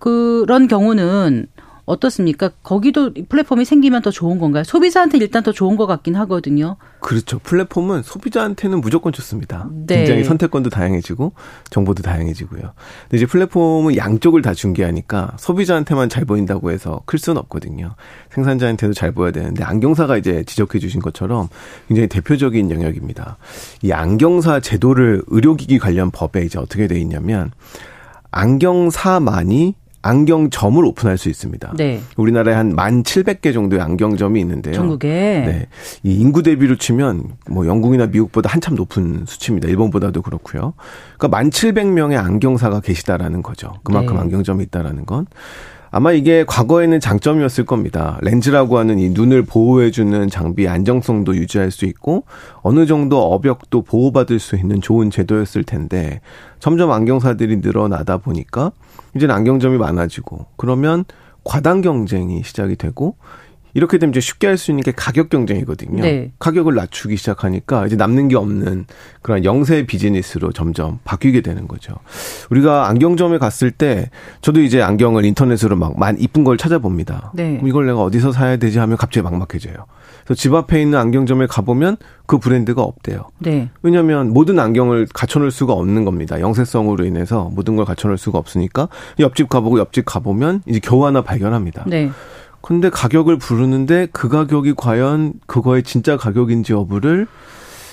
[0.00, 1.46] 그런 경우는
[1.86, 2.50] 어떻습니까?
[2.64, 4.64] 거기도 플랫폼이 생기면 더 좋은 건가요?
[4.64, 6.76] 소비자한테 일단 더 좋은 것 같긴 하거든요.
[7.00, 7.38] 그렇죠.
[7.38, 9.68] 플랫폼은 소비자한테는 무조건 좋습니다.
[9.86, 9.98] 네.
[9.98, 11.32] 굉장히 선택권도 다양해지고
[11.70, 12.60] 정보도 다양해지고요.
[13.02, 17.94] 근데 이제 플랫폼은 양쪽을 다 중개하니까 소비자한테만 잘 보인다고 해서 클 수는 없거든요.
[18.30, 21.48] 생산자한테도 잘 보여야 되는데 안경사가 이제 지적해 주신 것처럼
[21.86, 23.38] 굉장히 대표적인 영역입니다.
[23.82, 27.52] 이 안경사 제도를 의료기기 관련 법에 이제 어떻게 돼 있냐면
[28.32, 31.74] 안경사만이 안경점을 오픈할 수 있습니다.
[31.76, 32.00] 네.
[32.16, 34.74] 우리나라에 한 1,700개 정도의 안경점이 있는데요.
[34.74, 35.08] 전국에.
[35.08, 35.66] 네.
[36.02, 39.68] 이 인구 대비로 치면 뭐 영국이나 미국보다 한참 높은 수치입니다.
[39.68, 40.74] 일본보다도 그렇고요.
[41.18, 43.74] 그러니까 1,700명의 안경사가 계시다라는 거죠.
[43.82, 44.20] 그만큼 네.
[44.20, 45.26] 안경점이 있다라는 건.
[45.90, 48.18] 아마 이게 과거에는 장점이었을 겁니다.
[48.20, 52.24] 렌즈라고 하는 이 눈을 보호해주는 장비의 안정성도 유지할 수 있고
[52.60, 56.20] 어느 정도 어벽도 보호받을 수 있는 좋은 제도였을 텐데
[56.58, 58.72] 점점 안경사들이 늘어나다 보니까
[59.16, 61.04] 이제는 안경점이 많아지고 그러면
[61.44, 63.16] 과당 경쟁이 시작이 되고
[63.76, 66.02] 이렇게 되면 이제 쉽게 할 수 있는 게 가격 경쟁이거든요.
[66.02, 66.32] 네.
[66.38, 68.86] 가격을 낮추기 시작하니까 이제 남는 게 없는
[69.20, 71.94] 그런 영세 비즈니스로 점점 바뀌게 되는 거죠.
[72.50, 74.08] 우리가 안경점에 갔을 때
[74.40, 77.32] 저도 이제 안경을 인터넷으로 막 만 이쁜 걸 찾아봅니다.
[77.34, 77.60] 네.
[77.64, 79.74] 이걸 내가 어디서 사야 되지 하면 갑자기 막막해져요.
[80.24, 81.96] 그래서 집 앞에 있는 안경점에 가보면
[82.26, 83.28] 그 브랜드가 없대요.
[83.38, 83.68] 네.
[83.82, 86.40] 왜냐하면 모든 안경을 갖춰놓을 수가 없는 겁니다.
[86.40, 88.88] 영세성으로 인해서 모든 걸 갖춰놓을 수가 없으니까
[89.20, 91.84] 옆집 가보고 옆집 가보면 이제 겨우 하나 발견합니다.
[91.86, 92.10] 네.
[92.66, 97.28] 근데 가격을 부르는데 그 가격이 과연 그거의 진짜 가격인지 여부를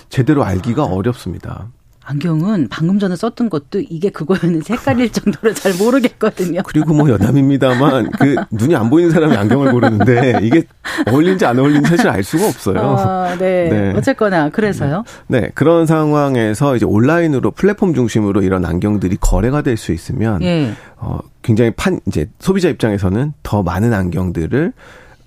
[0.09, 1.67] 제대로 알기가 어렵습니다.
[2.05, 6.61] 안경은 방금 전에 썼던 것도 이게 그거였는 색깔일 정도로 잘 모르겠거든요.
[6.65, 10.63] 그리고 뭐 여담입니다만 그 눈이 안 보이는 사람이 안경을 고르는데 이게
[11.09, 12.77] 어울린지 안 어울린지 사실 알 수가 없어요.
[12.79, 13.69] 아, 네.
[13.69, 13.93] 네.
[13.95, 15.03] 어쨌거나 그래서요.
[15.27, 15.49] 네.
[15.55, 20.71] 그런 상황에서 이제 온라인으로 플랫폼 중심으로 이런 안경들이 거래가 될 수 있으면 예.
[20.97, 24.71] 어 굉장히 판 이제 소비자 입장에서는 더 많은 안경들을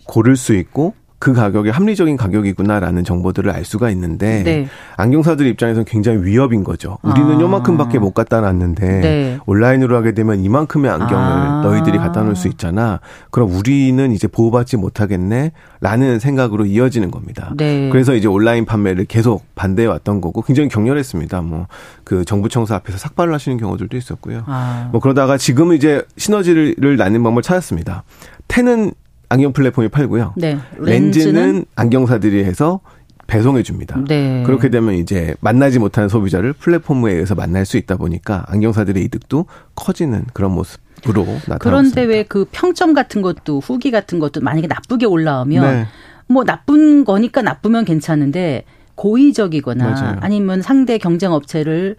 [0.07, 4.69] 고를 수 있고 그 가격이 합리적인 가격이구나라는 정보들을 알 수가 있는데 네.
[4.97, 6.99] 안경사들 입장에서는 굉장히 위협인 거죠.
[7.03, 7.41] 우리는 아.
[7.41, 9.39] 요만큼밖에 못 갖다 놨는데 네.
[9.47, 11.61] 온라인으로 하게 되면 이만큼의 안경을 아.
[11.65, 13.01] 너희들이 갖다 놓을 수 있잖아.
[13.31, 17.53] 그럼 우리는 이제 보호받지 못하겠네라는 생각으로 이어지는 겁니다.
[17.57, 17.89] 네.
[17.91, 21.41] 그래서 이제 온라인 판매를 계속 반대해 왔던 거고 굉장히 격렬했습니다.
[21.43, 21.67] 뭐
[22.07, 24.45] 그 정부 청사 앞에서 삭발을 하시는 경우들도 있었고요.
[24.47, 24.89] 아.
[24.93, 28.05] 뭐 그러다가 지금은 이제 시너지를 낳는 방법을 찾았습니다.
[28.47, 28.93] 텐은
[29.29, 30.35] 안경 플랫폼이 팔고요.
[30.37, 30.59] 네.
[30.79, 30.85] 렌즈는,
[31.35, 32.81] 렌즈는 안경사들이 해서
[33.27, 34.01] 배송해 줍니다.
[34.07, 34.43] 네.
[34.47, 40.25] 그렇게 되면 이제 만나지 못하는 소비자를 플랫폼에 의해서 만날 수 있다 보니까 안경사들의 이득도 커지는
[40.33, 41.27] 그런 모습으로
[41.59, 45.87] 그런데 왜 그 평점 같은 것도 후기 같은 것도 만약에 나쁘게 올라오면 네.
[46.29, 48.65] 뭐 나쁜 거니까 나쁘면 괜찮은데
[48.95, 50.17] 고의적이거나 맞아요.
[50.21, 51.97] 아니면 상대 경쟁 업체를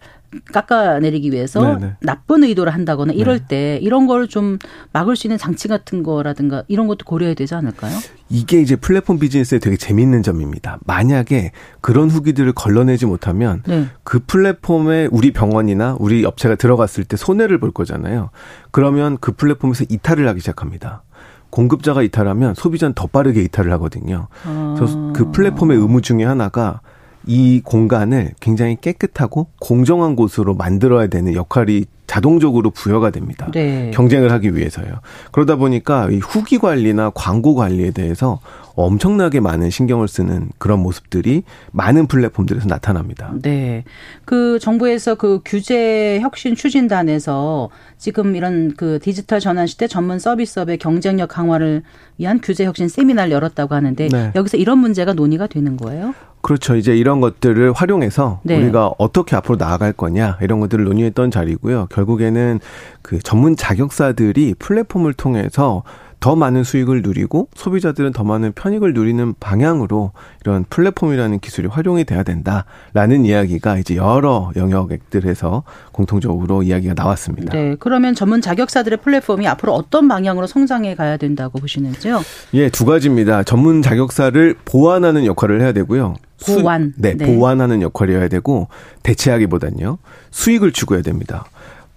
[0.51, 1.79] 깎아내리기 위해서 네네.
[1.79, 1.93] 네.
[2.01, 3.45] 나쁜 의도를 한다거나 이럴 네.
[3.47, 4.57] 때 이런 걸 좀
[4.91, 7.97] 막을 수 있는 장치 같은 거라든가 이런 것도 고려해야 되지 않을까요?
[8.29, 10.79] 이게 이제 플랫폼 비즈니스의 되게 재밌는 점입니다.
[10.85, 11.51] 만약에
[11.81, 13.87] 그런 후기들을 걸러내지 못하면 네.
[14.03, 18.31] 그 플랫폼에 우리 병원이나 우리 업체가 들어갔을 때 손해를 볼 거잖아요.
[18.71, 21.03] 그러면 그 플랫폼에서 이탈을 하기 시작합니다.
[21.49, 24.27] 공급자가 이탈하면 소비자는 더 빠르게 이탈을 하거든요.
[24.45, 24.75] 아.
[24.77, 26.81] 그래서 그 플랫폼의 의무 중에 하나가
[27.27, 33.49] 이 공간을 굉장히 깨끗하고 공정한 곳으로 만들어야 되는 역할이 자동적으로 부여가 됩니다.
[33.53, 33.91] 네.
[33.93, 34.87] 경쟁을 하기 위해서요.
[35.31, 38.39] 그러다 보니까 이 후기 관리나 광고 관리에 대해서
[38.75, 43.33] 엄청나게 많은 신경을 쓰는 그런 모습들이 많은 플랫폼들에서 나타납니다.
[43.41, 43.83] 네.
[44.23, 51.29] 그 정부에서 그 규제 혁신 추진단에서 지금 이런 그 디지털 전환 시대 전문 서비스업의 경쟁력
[51.29, 51.81] 강화를
[52.19, 54.31] 위한 규제 혁신 세미나를 열었다고 하는데 네.
[54.35, 56.13] 여기서 이런 문제가 논의가 되는 거예요?
[56.41, 56.75] 그렇죠.
[56.75, 58.57] 이제 이런 것들을 활용해서 네.
[58.61, 61.87] 우리가 어떻게 앞으로 나아갈 거냐 이런 것들을 논의했던 자리고요.
[61.97, 62.59] 결국에는
[63.01, 65.83] 그 전문 자격사들이 플랫폼을 통해서
[66.19, 72.23] 더 많은 수익을 누리고 소비자들은 더 많은 편익을 누리는 방향으로 이런 플랫폼이라는 기술이 활용이 돼야
[72.23, 77.53] 된다라는 이야기가 이제 여러 영역들에서 공통적으로 이야기가 나왔습니다.
[77.53, 77.75] 네.
[77.79, 82.21] 그러면 전문 자격사들의 플랫폼이 앞으로 어떤 방향으로 성장해 가야 된다고 보시는지요?
[82.55, 83.43] 예, 두 가지입니다.
[83.43, 86.15] 전문 자격사를 보완하는 역할을 해야 되고요.
[86.45, 86.93] 보완.
[86.95, 88.67] 수, 네, 네, 보완하는 역할이어야 되고
[89.03, 89.97] 대체하기보단요.
[90.31, 91.45] 수익을 추구해야 됩니다.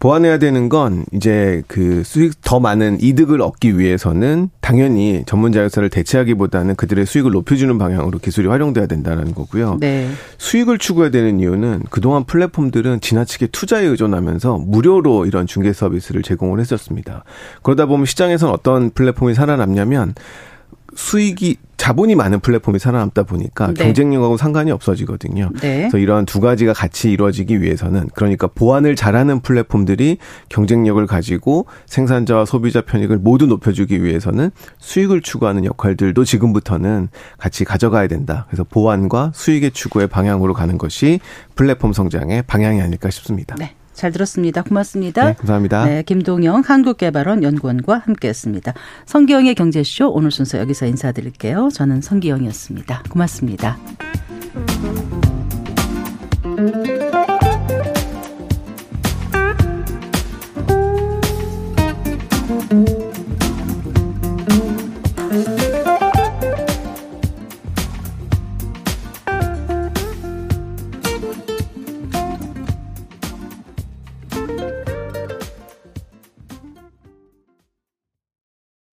[0.00, 6.74] 보완해야 되는 건 이제 그 수익 더 많은 이득을 얻기 위해서는 당연히 전문 자격사를 대체하기보다는
[6.76, 9.76] 그들의 수익을 높여주는 방향으로 기술이 활용돼야 된다는 거고요.
[9.78, 10.10] 네.
[10.38, 17.24] 수익을 추구해야 되는 이유는 그동안 플랫폼들은 지나치게 투자에 의존하면서 무료로 이런 중개 서비스를 제공을 했었습니다.
[17.62, 20.14] 그러다 보면 시장에서는 어떤 플랫폼이 살아남냐면
[21.00, 23.84] 수익이 자본이 많은 플랫폼이 살아남다 보니까 네.
[23.84, 25.48] 경쟁력하고 상관이 없어지거든요.
[25.62, 25.78] 네.
[25.78, 30.18] 그래서 이러한 두 가지가 같이 이루어지기 위해서는 그러니까 보안을 잘하는 플랫폼들이
[30.50, 38.44] 경쟁력을 가지고 생산자와 소비자 편익을 모두 높여주기 위해서는 수익을 추구하는 역할들도 지금부터는 같이 가져가야 된다.
[38.50, 41.18] 그래서 보안과 수익의 추구의 방향으로 가는 것이
[41.54, 43.56] 플랫폼 성장의 방향이 아닐까 싶습니다.
[43.58, 43.74] 네.
[44.00, 44.62] 잘 들었습니다.
[44.62, 45.26] 고맙습니다.
[45.26, 45.84] 네, 감사합니다.
[45.84, 48.72] 네, 김동영 한국개발원 연구원과 함께했습니다.
[49.04, 51.68] 성기영의 경제쇼 오늘 순서 여기서 인사드릴게요.
[51.70, 53.02] 저는 성기영이었습니다.
[53.10, 53.76] 고맙습니다.